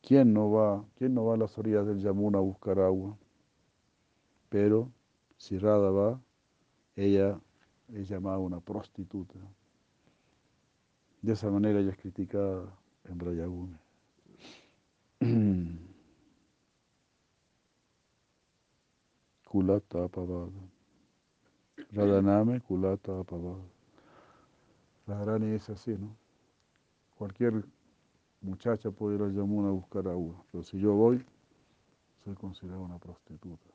¿Quién 0.00 0.32
no 0.32 0.50
va, 0.50 0.82
quién 0.96 1.12
no 1.12 1.26
va 1.26 1.34
a 1.34 1.36
las 1.36 1.58
orillas 1.58 1.86
del 1.86 2.00
Yamuna 2.00 2.38
a 2.38 2.40
buscar 2.40 2.78
agua? 2.80 3.18
Pero 4.48 4.90
si 5.36 5.58
Radha 5.58 5.90
va, 5.90 6.18
ella 6.96 7.38
es 7.92 8.08
llamada 8.08 8.38
una 8.38 8.60
prostituta. 8.60 9.38
De 11.20 11.34
esa 11.34 11.50
manera 11.50 11.80
ella 11.80 11.90
es 11.90 11.98
criticada 11.98 12.74
en 13.04 13.18
Brayagune. 13.18 13.78
Kulata 19.52 20.04
apavada. 20.04 20.50
Radhaname 21.92 22.60
kulata 22.60 23.20
apavada. 23.20 23.62
Radharani 25.06 25.54
es 25.56 25.68
así, 25.68 25.90
¿no? 25.90 26.16
Cualquier 27.18 27.62
muchacha 28.40 28.90
puede 28.90 29.16
ir 29.16 29.22
a 29.22 29.28
Yamuna 29.28 29.68
a 29.68 29.72
buscar 29.72 30.08
agua, 30.08 30.42
pero 30.50 30.64
si 30.64 30.80
yo 30.80 30.94
voy, 30.94 31.22
soy 32.24 32.34
considerada 32.34 32.80
una 32.80 32.98
prostituta. 32.98 33.68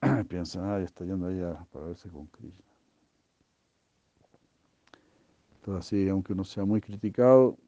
Piensan, 0.30 0.64
ah, 0.70 0.78
está 0.80 1.04
yendo 1.04 1.26
allá 1.26 1.66
para 1.70 1.88
verse 1.88 2.08
con 2.08 2.28
Krishna. 2.28 2.64
Entonces, 5.56 5.86
así, 5.86 6.08
aunque 6.08 6.32
uno 6.32 6.44
sea 6.44 6.64
muy 6.64 6.80
criticado, 6.80 7.58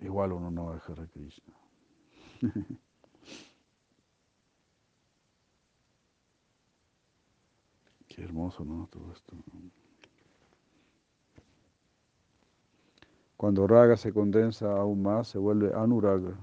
igual 0.00 0.32
uno 0.32 0.50
no 0.50 0.64
va 0.64 0.72
a 0.72 0.74
dejar 0.74 1.00
a 1.00 1.06
Krishna. 1.06 1.54
Qué 8.14 8.22
hermoso, 8.22 8.64
¿no? 8.64 8.86
Todo 8.92 9.10
esto. 9.12 9.34
Cuando 13.36 13.66
raga 13.66 13.96
se 13.96 14.12
condensa 14.12 14.70
aún 14.76 15.02
más, 15.02 15.26
se 15.26 15.38
vuelve 15.38 15.74
anuraga. 15.74 16.38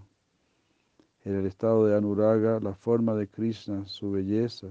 En 1.24 1.36
el 1.36 1.46
estado 1.46 1.86
de 1.86 1.96
anuraga, 1.96 2.60
la 2.60 2.74
forma 2.74 3.16
de 3.16 3.30
Krishna, 3.30 3.86
su 3.86 4.12
belleza, 4.12 4.68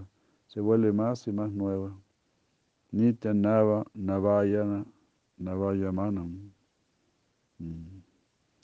se 0.46 0.61
vuelve 0.61 0.92
más 0.92 1.26
y 1.26 1.32
más 1.32 1.51
nueva. 1.51 1.96
Nitya 2.90 3.32
Nava 3.32 3.86
Navayana 3.94 4.84
Navayamanam. 5.38 6.53
Mm. 7.61 8.03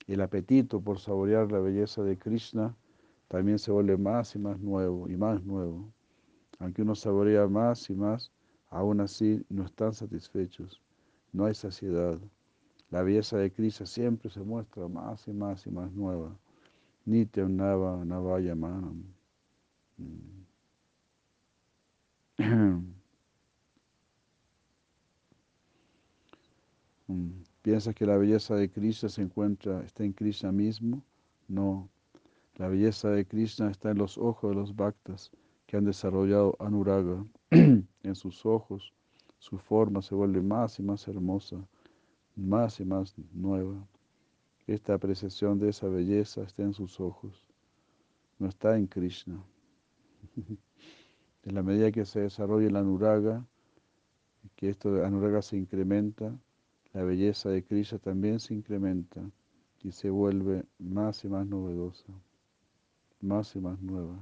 El 0.08 0.20
apetito 0.20 0.82
por 0.82 0.98
saborear 0.98 1.50
la 1.50 1.60
belleza 1.60 2.02
de 2.02 2.18
Krishna 2.18 2.76
también 3.28 3.58
se 3.58 3.72
vuelve 3.72 3.96
más 3.96 4.34
y 4.36 4.38
más 4.38 4.60
nuevo 4.60 5.08
y 5.08 5.16
más 5.16 5.42
nuevo. 5.42 5.90
Aunque 6.58 6.82
uno 6.82 6.94
saborea 6.94 7.46
más 7.48 7.90
y 7.90 7.94
más, 7.94 8.32
aún 8.70 9.00
así 9.00 9.44
no 9.48 9.64
están 9.64 9.92
satisfechos. 9.92 10.80
No 11.32 11.44
hay 11.46 11.54
saciedad. 11.54 12.18
La 12.90 13.02
belleza 13.02 13.36
de 13.36 13.50
Krishna 13.50 13.86
siempre 13.86 14.30
se 14.30 14.40
muestra 14.40 14.88
más 14.88 15.26
y 15.28 15.32
más 15.32 15.66
y 15.66 15.70
más 15.70 15.92
nueva. 15.92 16.36
Nitya 17.04 17.48
Nava 17.48 18.04
Navayamanam. 18.04 19.04
¿Piensas 27.62 27.94
que 27.94 28.06
la 28.06 28.16
belleza 28.16 28.54
de 28.54 28.70
Krishna 28.70 29.08
se 29.08 29.22
encuentra, 29.22 29.82
está 29.84 30.04
en 30.04 30.12
Krishna 30.12 30.52
mismo? 30.52 31.02
No. 31.48 31.88
La 32.56 32.68
belleza 32.68 33.10
de 33.10 33.26
Krishna 33.26 33.70
está 33.70 33.90
en 33.90 33.98
los 33.98 34.16
ojos 34.16 34.50
de 34.50 34.56
los 34.56 34.74
bhaktas 34.74 35.30
que 35.66 35.76
han 35.76 35.84
desarrollado 35.84 36.56
Anuraga. 36.58 37.24
en 37.50 38.14
sus 38.14 38.46
ojos, 38.46 38.92
su 39.38 39.58
forma 39.58 40.02
se 40.02 40.14
vuelve 40.14 40.40
más 40.40 40.78
y 40.78 40.82
más 40.82 41.06
hermosa 41.08 41.66
más 42.36 42.80
y 42.80 42.84
más 42.84 43.14
nueva. 43.32 43.88
Esta 44.66 44.94
apreciación 44.94 45.58
de 45.58 45.70
esa 45.70 45.88
belleza 45.88 46.42
está 46.42 46.62
en 46.62 46.74
sus 46.74 47.00
ojos, 47.00 47.46
no 48.38 48.48
está 48.48 48.76
en 48.76 48.86
Krishna. 48.86 49.42
En 51.42 51.54
la 51.54 51.62
medida 51.62 51.92
que 51.92 52.04
se 52.04 52.22
desarrolla 52.22 52.68
la 52.70 52.82
nuraga, 52.82 53.46
que 54.56 54.68
esto 54.68 55.04
Anuraga 55.04 55.42
se 55.42 55.56
incrementa, 55.56 56.36
la 56.92 57.04
belleza 57.04 57.50
de 57.50 57.62
Krishna 57.62 58.00
también 58.00 58.40
se 58.40 58.52
incrementa 58.52 59.22
y 59.84 59.92
se 59.92 60.10
vuelve 60.10 60.64
más 60.80 61.24
y 61.24 61.28
más 61.28 61.46
novedosa, 61.46 62.12
más 63.20 63.54
y 63.54 63.60
más 63.60 63.80
nueva. 63.80 64.20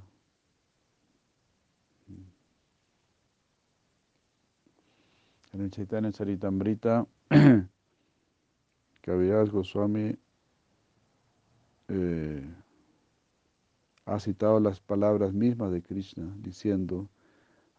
En 5.55 5.61
el 5.61 5.71
Chaitanya 5.71 6.11
Charitamrita, 6.11 7.07
Kaviraj 9.03 9.51
Goswami 9.53 10.19
eh, 11.87 12.45
ha 14.05 14.19
citado 14.19 14.59
las 14.59 14.81
palabras 14.81 15.33
mismas 15.33 15.71
de 15.71 15.81
Krishna, 15.81 16.35
diciendo, 16.41 17.09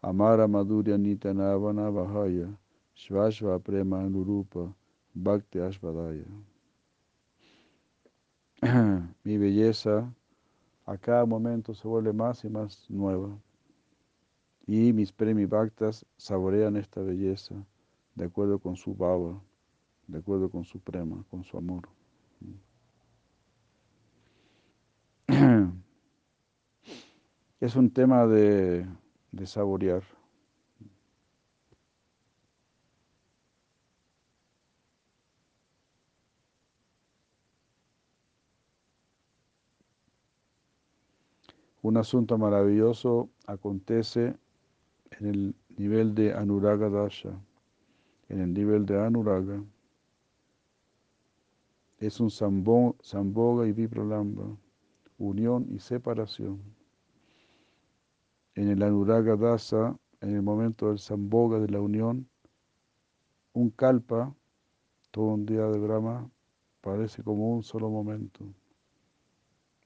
Amara 0.00 0.48
Madhurya 0.48 0.96
Nitanavana 0.96 1.90
Bahaya, 1.90 2.48
Shvashva 2.96 3.58
Prema 3.58 4.08
Nurupa, 4.08 4.74
Bhakti 5.12 5.58
Ashvadaya. 5.58 6.24
Mi 9.22 9.36
belleza 9.36 10.10
a 10.86 10.96
cada 10.96 11.26
momento 11.26 11.74
se 11.74 11.86
vuelve 11.86 12.14
más 12.14 12.42
y 12.42 12.48
más 12.48 12.88
nueva. 12.88 13.38
Y 14.66 14.92
mis 14.92 15.12
premi 15.12 15.46
bhaktas 15.46 16.04
saborean 16.16 16.76
esta 16.76 17.00
belleza 17.00 17.54
de 18.16 18.24
acuerdo 18.24 18.58
con 18.58 18.76
su 18.76 18.94
bhava, 18.94 19.40
de 20.08 20.18
acuerdo 20.18 20.50
con 20.50 20.64
su 20.64 20.80
prema, 20.80 21.24
con 21.30 21.44
su 21.44 21.56
amor. 21.56 21.88
Es 27.58 27.74
un 27.74 27.90
tema 27.90 28.26
de, 28.26 28.86
de 29.32 29.46
saborear. 29.46 30.02
Un 41.82 41.96
asunto 41.96 42.36
maravilloso 42.36 43.30
acontece 43.46 44.36
en 45.10 45.26
el 45.26 45.54
nivel 45.76 46.14
de 46.14 46.34
Anuraga 46.34 46.88
Dasha, 46.88 47.30
en 48.28 48.40
el 48.40 48.52
nivel 48.52 48.86
de 48.86 49.00
Anuraga. 49.00 49.62
Es 51.98 52.20
un 52.20 52.30
samboga 52.30 53.66
y 53.66 53.72
vipralamba, 53.72 54.44
unión 55.18 55.66
y 55.70 55.78
separación. 55.78 56.60
En 58.54 58.68
el 58.68 58.82
Anuraga 58.82 59.36
Dasa, 59.36 59.98
en 60.20 60.34
el 60.34 60.42
momento 60.42 60.88
del 60.88 60.98
samboga 60.98 61.58
de 61.58 61.68
la 61.68 61.80
unión, 61.80 62.28
un 63.52 63.70
kalpa, 63.70 64.34
todo 65.10 65.34
un 65.34 65.46
día 65.46 65.66
de 65.66 65.78
Brahma, 65.78 66.30
parece 66.82 67.22
como 67.22 67.54
un 67.54 67.62
solo 67.62 67.88
momento. 67.88 68.44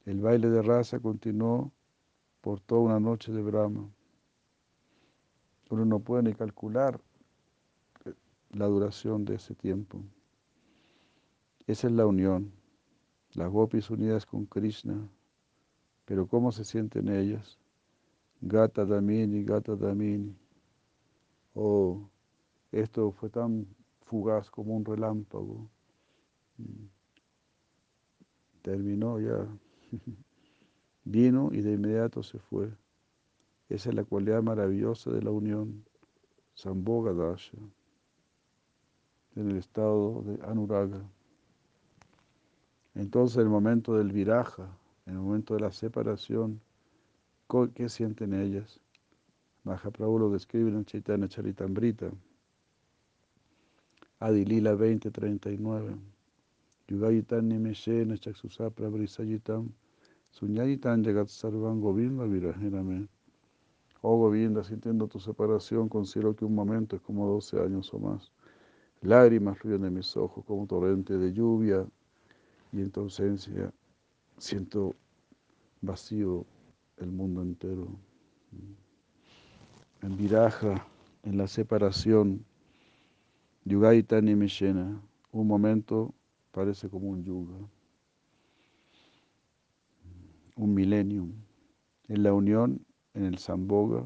El 0.04 0.20
baile 0.20 0.48
de 0.50 0.62
raza 0.62 0.98
continuó 0.98 1.70
por 2.40 2.60
toda 2.60 2.80
una 2.80 3.00
noche 3.00 3.32
de 3.32 3.42
Brahma. 3.42 3.88
Uno 5.70 5.84
no 5.84 6.00
puede 6.00 6.24
ni 6.24 6.34
calcular 6.34 7.00
eh, 8.04 8.12
la 8.50 8.66
duración 8.66 9.24
de 9.24 9.36
ese 9.36 9.54
tiempo. 9.54 10.02
Esa 11.66 11.86
es 11.86 11.92
la 11.92 12.06
unión, 12.06 12.52
las 13.34 13.48
gopis 13.50 13.88
unidas 13.88 14.26
con 14.26 14.46
Krishna, 14.46 15.08
pero 16.04 16.26
¿cómo 16.26 16.50
se 16.50 16.64
sienten 16.64 17.08
ellas? 17.08 17.58
Gata 18.40 18.84
Damini, 18.84 19.44
Gata 19.44 19.76
Damini. 19.76 20.34
Oh, 21.54 22.10
esto 22.72 23.12
fue 23.12 23.30
tan 23.30 23.66
fugaz 24.06 24.50
como 24.50 24.76
un 24.76 24.84
relámpago. 24.84 25.70
Mm. 26.58 26.86
Terminó 28.62 29.20
ya. 29.20 29.46
Vino 31.04 31.50
y 31.52 31.60
de 31.60 31.72
inmediato 31.72 32.22
se 32.22 32.38
fue. 32.38 32.70
Esa 33.70 33.88
es 33.88 33.94
la 33.94 34.04
cualidad 34.04 34.42
maravillosa 34.42 35.10
de 35.10 35.22
la 35.22 35.30
unión. 35.30 35.84
Samboga 36.54 37.14
Dasha, 37.14 37.56
en 39.36 39.50
el 39.50 39.56
estado 39.56 40.22
de 40.22 40.44
Anuraga. 40.44 41.00
Entonces, 42.94 43.38
en 43.38 43.44
el 43.44 43.48
momento 43.48 43.96
del 43.96 44.12
viraja, 44.12 44.68
en 45.06 45.14
el 45.14 45.20
momento 45.20 45.54
de 45.54 45.60
la 45.60 45.72
separación, 45.72 46.60
¿qué 47.74 47.88
sienten 47.88 48.34
ellas? 48.34 48.78
Mahaprabhu 49.64 50.18
lo 50.18 50.30
describe 50.30 50.70
en 50.70 50.84
Chaitanya 50.84 51.28
Charitambrita, 51.28 52.10
Adilila 54.18 54.72
2039. 54.72 55.96
Yugayitan 56.88 57.48
Nimeshena 57.48 58.18
Chaksusapra 58.18 58.88
Brisayitam 58.90 59.72
Suñayitan 60.30 61.04
Jagat 61.04 61.28
Sarvan 61.28 61.80
Govinda 61.80 62.24
Virajiname. 62.26 63.08
Oh 64.02 64.16
Govinda, 64.16 64.64
sintiendo 64.64 65.06
tu 65.08 65.20
separación, 65.20 65.88
considero 65.88 66.34
que 66.34 66.44
un 66.44 66.54
momento 66.54 66.96
es 66.96 67.02
como 67.02 67.26
12 67.26 67.60
años 67.60 67.92
o 67.92 67.98
más. 67.98 68.32
Lágrimas 69.02 69.58
fluyen 69.58 69.82
de 69.82 69.90
mis 69.90 70.16
ojos 70.16 70.44
como 70.44 70.66
torrente 70.66 71.18
de 71.18 71.32
lluvia 71.32 71.86
y 72.72 72.80
en 72.80 72.90
tu 72.90 73.00
ausencia 73.00 73.72
siento 74.38 74.94
vacío 75.80 76.46
el 76.96 77.10
mundo 77.10 77.42
entero. 77.42 77.88
En 80.02 80.16
viraja, 80.16 80.86
en 81.22 81.36
la 81.36 81.46
separación, 81.46 82.44
Yugaitani 83.64 84.34
Mishena, 84.34 85.00
un 85.32 85.46
momento 85.46 86.14
parece 86.52 86.88
como 86.88 87.08
un 87.10 87.22
yuga 87.22 87.56
un 90.60 90.74
milenio. 90.74 91.26
En 92.08 92.22
la 92.22 92.34
unión, 92.34 92.84
en 93.14 93.24
el 93.24 93.38
Samboga, 93.38 94.04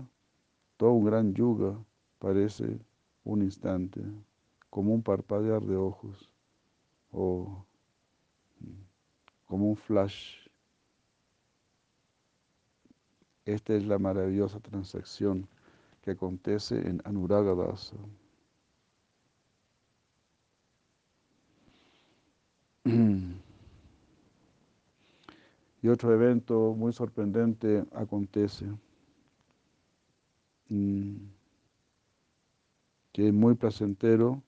todo 0.77 0.93
un 0.93 1.05
gran 1.05 1.35
yuga 1.35 1.77
parece 2.19 2.79
un 3.25 3.43
instante, 3.43 4.01
como 4.71 4.95
un 4.95 5.03
parpadear 5.03 5.63
de 5.63 5.77
ojos 5.77 6.31
o 7.13 7.65
como 9.47 9.69
un 9.71 9.77
flash. 9.77 10.49
Esta 13.45 13.75
es 13.75 13.85
la 13.85 13.99
maravillosa 13.99 14.59
transacción 14.61 15.47
que 16.03 16.13
acontece 16.13 16.77
en 16.89 17.01
Anuraga 17.05 17.55
Dasa. 17.55 17.97
Y 25.85 25.89
otro 25.89 26.15
evento 26.15 26.75
muy 26.75 26.95
sorprendente 26.95 27.85
acontece, 27.93 28.65
mm, 28.65 28.79
que 33.13 33.29
es 33.29 33.33
muy 33.33 33.55
placentero 33.55 34.43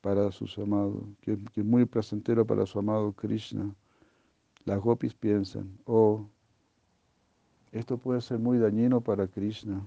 para 0.00 0.30
su 0.30 0.46
amado, 0.62 1.02
que, 1.20 1.32
es 1.32 1.64
muy 1.64 1.84
placentero 1.84 2.46
para 2.46 2.64
su 2.64 2.78
amado 2.78 3.12
Krishna. 3.12 3.74
Las 4.64 4.80
gopis 4.80 5.14
piensan, 5.14 5.78
oh, 5.84 6.28
esto 7.72 7.98
puede 7.98 8.20
ser 8.20 8.38
muy 8.38 8.58
dañino 8.58 9.00
para 9.00 9.26
Krishna, 9.26 9.86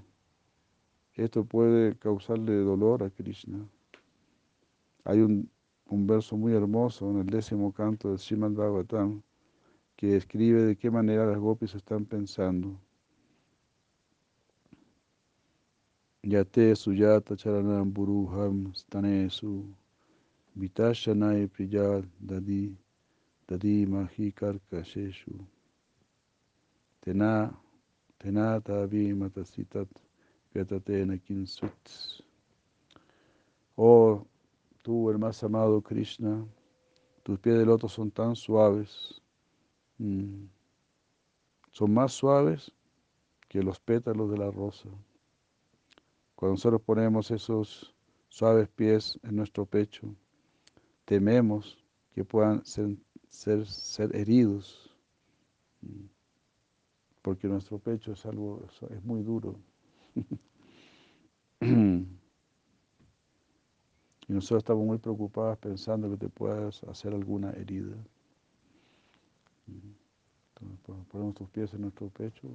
esto 1.14 1.44
puede 1.44 1.96
causarle 1.96 2.54
dolor 2.56 3.02
a 3.02 3.10
Krishna. 3.10 3.66
Hay 5.04 5.20
un, 5.20 5.50
un 5.86 6.06
verso 6.06 6.36
muy 6.36 6.52
hermoso 6.52 7.10
en 7.10 7.18
el 7.18 7.26
décimo 7.26 7.72
canto 7.72 8.10
del 8.10 8.18
Srimad 8.18 8.52
Bhagavatam, 8.52 9.22
que 9.96 10.16
escribe 10.16 10.62
de 10.62 10.76
qué 10.76 10.90
manera 10.90 11.26
las 11.26 11.38
gopis 11.38 11.74
están 11.74 12.04
pensando. 12.04 12.78
Yate 16.24 16.74
suyata 16.76 17.36
charanam 17.36 17.92
buruham 17.92 18.72
stanesu 18.74 19.66
vitashanai 20.58 21.48
priyad 21.48 22.06
dadi 22.24 22.76
dadi 23.48 23.86
mahi 23.86 24.32
karkasheshu 24.32 25.34
tena 27.04 27.50
tenata 28.20 28.86
matasitat 29.16 29.88
vyatatena 30.54 31.18
kinsut 31.18 32.22
Oh, 33.76 34.26
tú, 34.84 35.10
el 35.10 35.18
más 35.18 35.42
amado 35.42 35.80
Krishna, 35.80 36.46
tus 37.24 37.38
pies 37.40 37.58
de 37.58 37.66
loto 37.66 37.88
son 37.88 38.10
tan 38.10 38.36
suaves 38.36 39.20
Mm. 39.98 40.48
son 41.70 41.94
más 41.94 42.12
suaves 42.12 42.72
que 43.48 43.62
los 43.62 43.78
pétalos 43.78 44.30
de 44.30 44.38
la 44.38 44.50
rosa. 44.50 44.88
Cuando 46.42 46.54
nosotros 46.54 46.82
ponemos 46.82 47.30
esos 47.30 47.94
suaves 48.28 48.68
pies 48.68 49.16
en 49.22 49.36
nuestro 49.36 49.64
pecho, 49.64 50.12
tememos 51.04 51.78
que 52.16 52.24
puedan 52.24 52.66
ser, 52.66 52.96
ser, 53.30 54.16
heridos, 54.16 54.92
mm. 55.82 56.06
porque 57.22 57.46
nuestro 57.46 57.78
pecho 57.78 58.14
es 58.14 58.26
algo, 58.26 58.66
es 58.90 59.04
muy 59.04 59.22
duro. 59.22 59.60
Y 64.28 64.32
nosotros 64.32 64.62
estamos 64.62 64.84
muy 64.84 64.98
preocupados 64.98 65.58
pensando 65.58 66.10
que 66.10 66.16
te 66.16 66.28
puedas 66.28 66.82
hacer 66.84 67.14
alguna 67.14 67.52
herida. 67.52 67.96
Entonces, 69.68 71.06
ponemos 71.08 71.36
tus 71.36 71.48
pies 71.50 71.72
en 71.74 71.82
nuestro 71.82 72.08
pecho, 72.08 72.48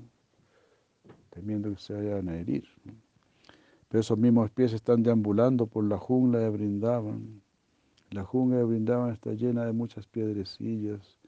temiendo 1.30 1.70
que 1.70 1.78
se 1.78 1.94
vayan 1.94 2.28
a 2.28 2.38
herir. 2.38 2.68
Pero 3.88 4.02
esos 4.02 4.18
mismos 4.18 4.52
pies 4.52 4.74
están 4.74 5.04
deambulando 5.04 5.68
por 5.68 5.84
la 5.84 5.98
jungla 5.98 6.40
de 6.40 6.50
Brindavan. 6.50 7.42
La 8.12 8.24
jungla 8.24 8.58
de 8.58 8.64
Brindavan 8.66 9.12
está 9.12 9.34
llena 9.34 9.66
de 9.66 9.74
muchas 9.74 10.08
piedrecillas, 10.08 11.20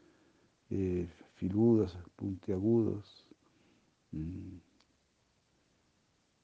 eh, 0.70 1.08
filudas, 1.36 1.98
puntiagudas. 2.16 3.28
Mm. 4.12 4.58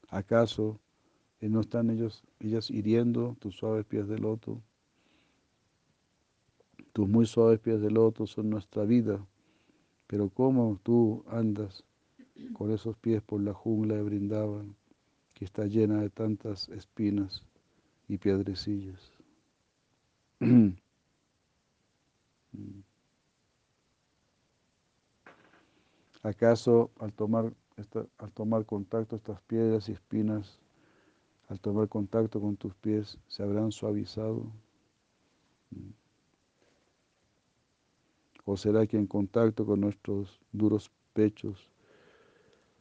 ¿Acaso 0.09 0.79
eh, 1.41 1.49
no 1.49 1.61
están 1.61 1.89
ellos, 1.89 2.23
ellas 2.39 2.69
hiriendo 2.69 3.35
tus 3.39 3.55
suaves 3.55 3.85
pies 3.85 4.07
de 4.07 4.17
loto? 4.17 4.61
Tus 6.93 7.09
muy 7.09 7.25
suaves 7.25 7.59
pies 7.59 7.81
de 7.81 7.91
loto 7.91 8.25
son 8.25 8.49
nuestra 8.49 8.85
vida, 8.85 9.25
pero 10.07 10.29
¿cómo 10.29 10.79
tú 10.81 11.25
andas 11.27 11.83
con 12.53 12.71
esos 12.71 12.95
pies 12.97 13.21
por 13.21 13.41
la 13.41 13.53
jungla 13.53 13.95
de 13.95 14.03
Brindavan, 14.03 14.75
que 15.35 15.45
está 15.45 15.65
llena 15.65 16.01
de 16.01 16.09
tantas 16.09 16.67
espinas 16.69 17.43
y 18.07 18.17
piedrecillas? 18.17 19.11
¿Acaso 26.23 26.89
al 26.99 27.13
tomar, 27.13 27.53
al 28.17 28.31
tomar 28.31 28.65
contacto 28.65 29.15
estas 29.15 29.39
piedras 29.41 29.89
y 29.89 29.91
espinas, 29.91 30.57
al 31.49 31.59
tomar 31.59 31.87
contacto 31.87 32.41
con 32.41 32.57
tus 32.57 32.73
pies, 32.73 33.19
se 33.27 33.43
habrán 33.43 33.71
suavizado? 33.71 34.51
¿O 38.45 38.57
será 38.57 38.87
que 38.87 38.97
en 38.97 39.05
contacto 39.05 39.65
con 39.65 39.81
nuestros 39.81 40.39
duros 40.51 40.89
pechos, 41.13 41.69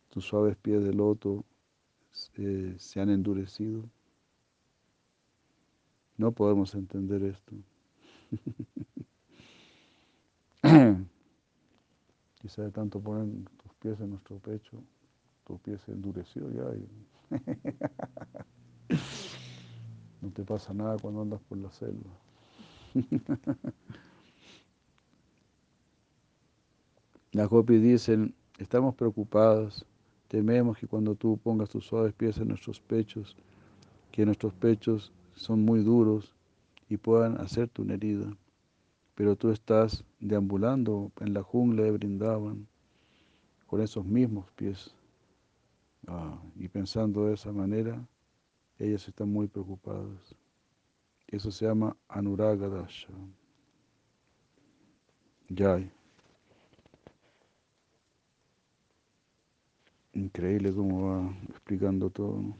tus 0.08 0.24
suaves 0.24 0.56
pies 0.56 0.84
de 0.84 0.94
loto 0.94 1.44
se 2.14 3.00
han 3.00 3.10
endurecido? 3.10 3.84
No 6.16 6.32
podemos 6.32 6.74
entender 6.74 7.22
esto. 7.24 7.54
Quizá 12.40 12.62
de 12.62 12.70
tanto 12.70 13.00
poner 13.00 13.26
tus 13.56 13.74
pies 13.74 14.00
en 14.00 14.10
nuestro 14.10 14.38
pecho, 14.38 14.82
tu 15.44 15.58
pie 15.58 15.76
se 15.78 15.90
endureció 15.92 16.48
ya 16.50 16.64
no 20.20 20.30
te 20.30 20.44
pasa 20.44 20.72
nada 20.72 20.96
cuando 20.98 21.22
andas 21.22 21.40
por 21.48 21.58
la 21.58 21.72
selva. 21.72 22.10
Las 27.32 27.48
gopis 27.48 27.82
dicen, 27.82 28.32
estamos 28.58 28.94
preocupadas, 28.94 29.84
tememos 30.28 30.78
que 30.78 30.86
cuando 30.86 31.14
tú 31.14 31.38
pongas 31.38 31.68
tus 31.68 31.86
suaves 31.86 32.14
pies 32.14 32.38
en 32.38 32.48
nuestros 32.48 32.80
pechos, 32.80 33.36
que 34.12 34.24
nuestros 34.24 34.54
pechos 34.54 35.12
son 35.34 35.64
muy 35.64 35.82
duros 35.82 36.32
y 36.88 36.96
puedan 36.96 37.40
hacerte 37.40 37.82
una 37.82 37.94
herida 37.94 38.36
pero 39.14 39.36
tú 39.36 39.50
estás 39.50 40.04
deambulando 40.20 41.12
en 41.20 41.34
la 41.34 41.42
jungla 41.42 41.84
de 41.84 41.92
Brindavan 41.92 42.66
con 43.66 43.80
esos 43.80 44.04
mismos 44.04 44.50
pies. 44.52 44.94
Ah, 46.06 46.38
y 46.56 46.68
pensando 46.68 47.26
de 47.26 47.34
esa 47.34 47.52
manera, 47.52 48.06
ellas 48.78 49.06
están 49.08 49.30
muy 49.30 49.46
preocupadas. 49.46 50.34
Eso 51.28 51.50
se 51.50 51.66
llama 51.66 51.96
Anuraga 52.08 52.68
Dasha. 52.68 53.08
Increíble 60.14 60.72
cómo 60.72 61.08
va 61.08 61.36
explicando 61.50 62.08
todo, 62.08 62.56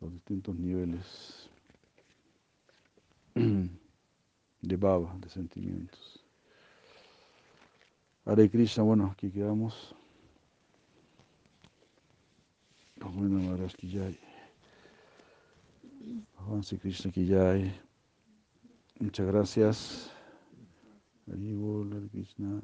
los 0.00 0.12
distintos 0.12 0.54
niveles. 0.56 1.50
de 4.64 4.76
baba, 4.76 5.14
de 5.18 5.28
sentimientos. 5.28 6.24
Hare 8.24 8.48
Krishna, 8.48 8.84
bueno, 8.84 9.10
aquí 9.12 9.30
quedamos. 9.30 9.94
Bhagwan 12.96 13.44
Maharaj 13.44 13.74
ki 13.76 13.90
jai. 13.90 14.18
Bhagwan 16.36 16.62
Krishna 16.80 17.10
ki 17.12 17.26
jai. 17.26 17.72
Muchas 19.00 19.26
gracias. 19.26 20.10
Hare 21.26 22.08
Krishna. 22.08 22.62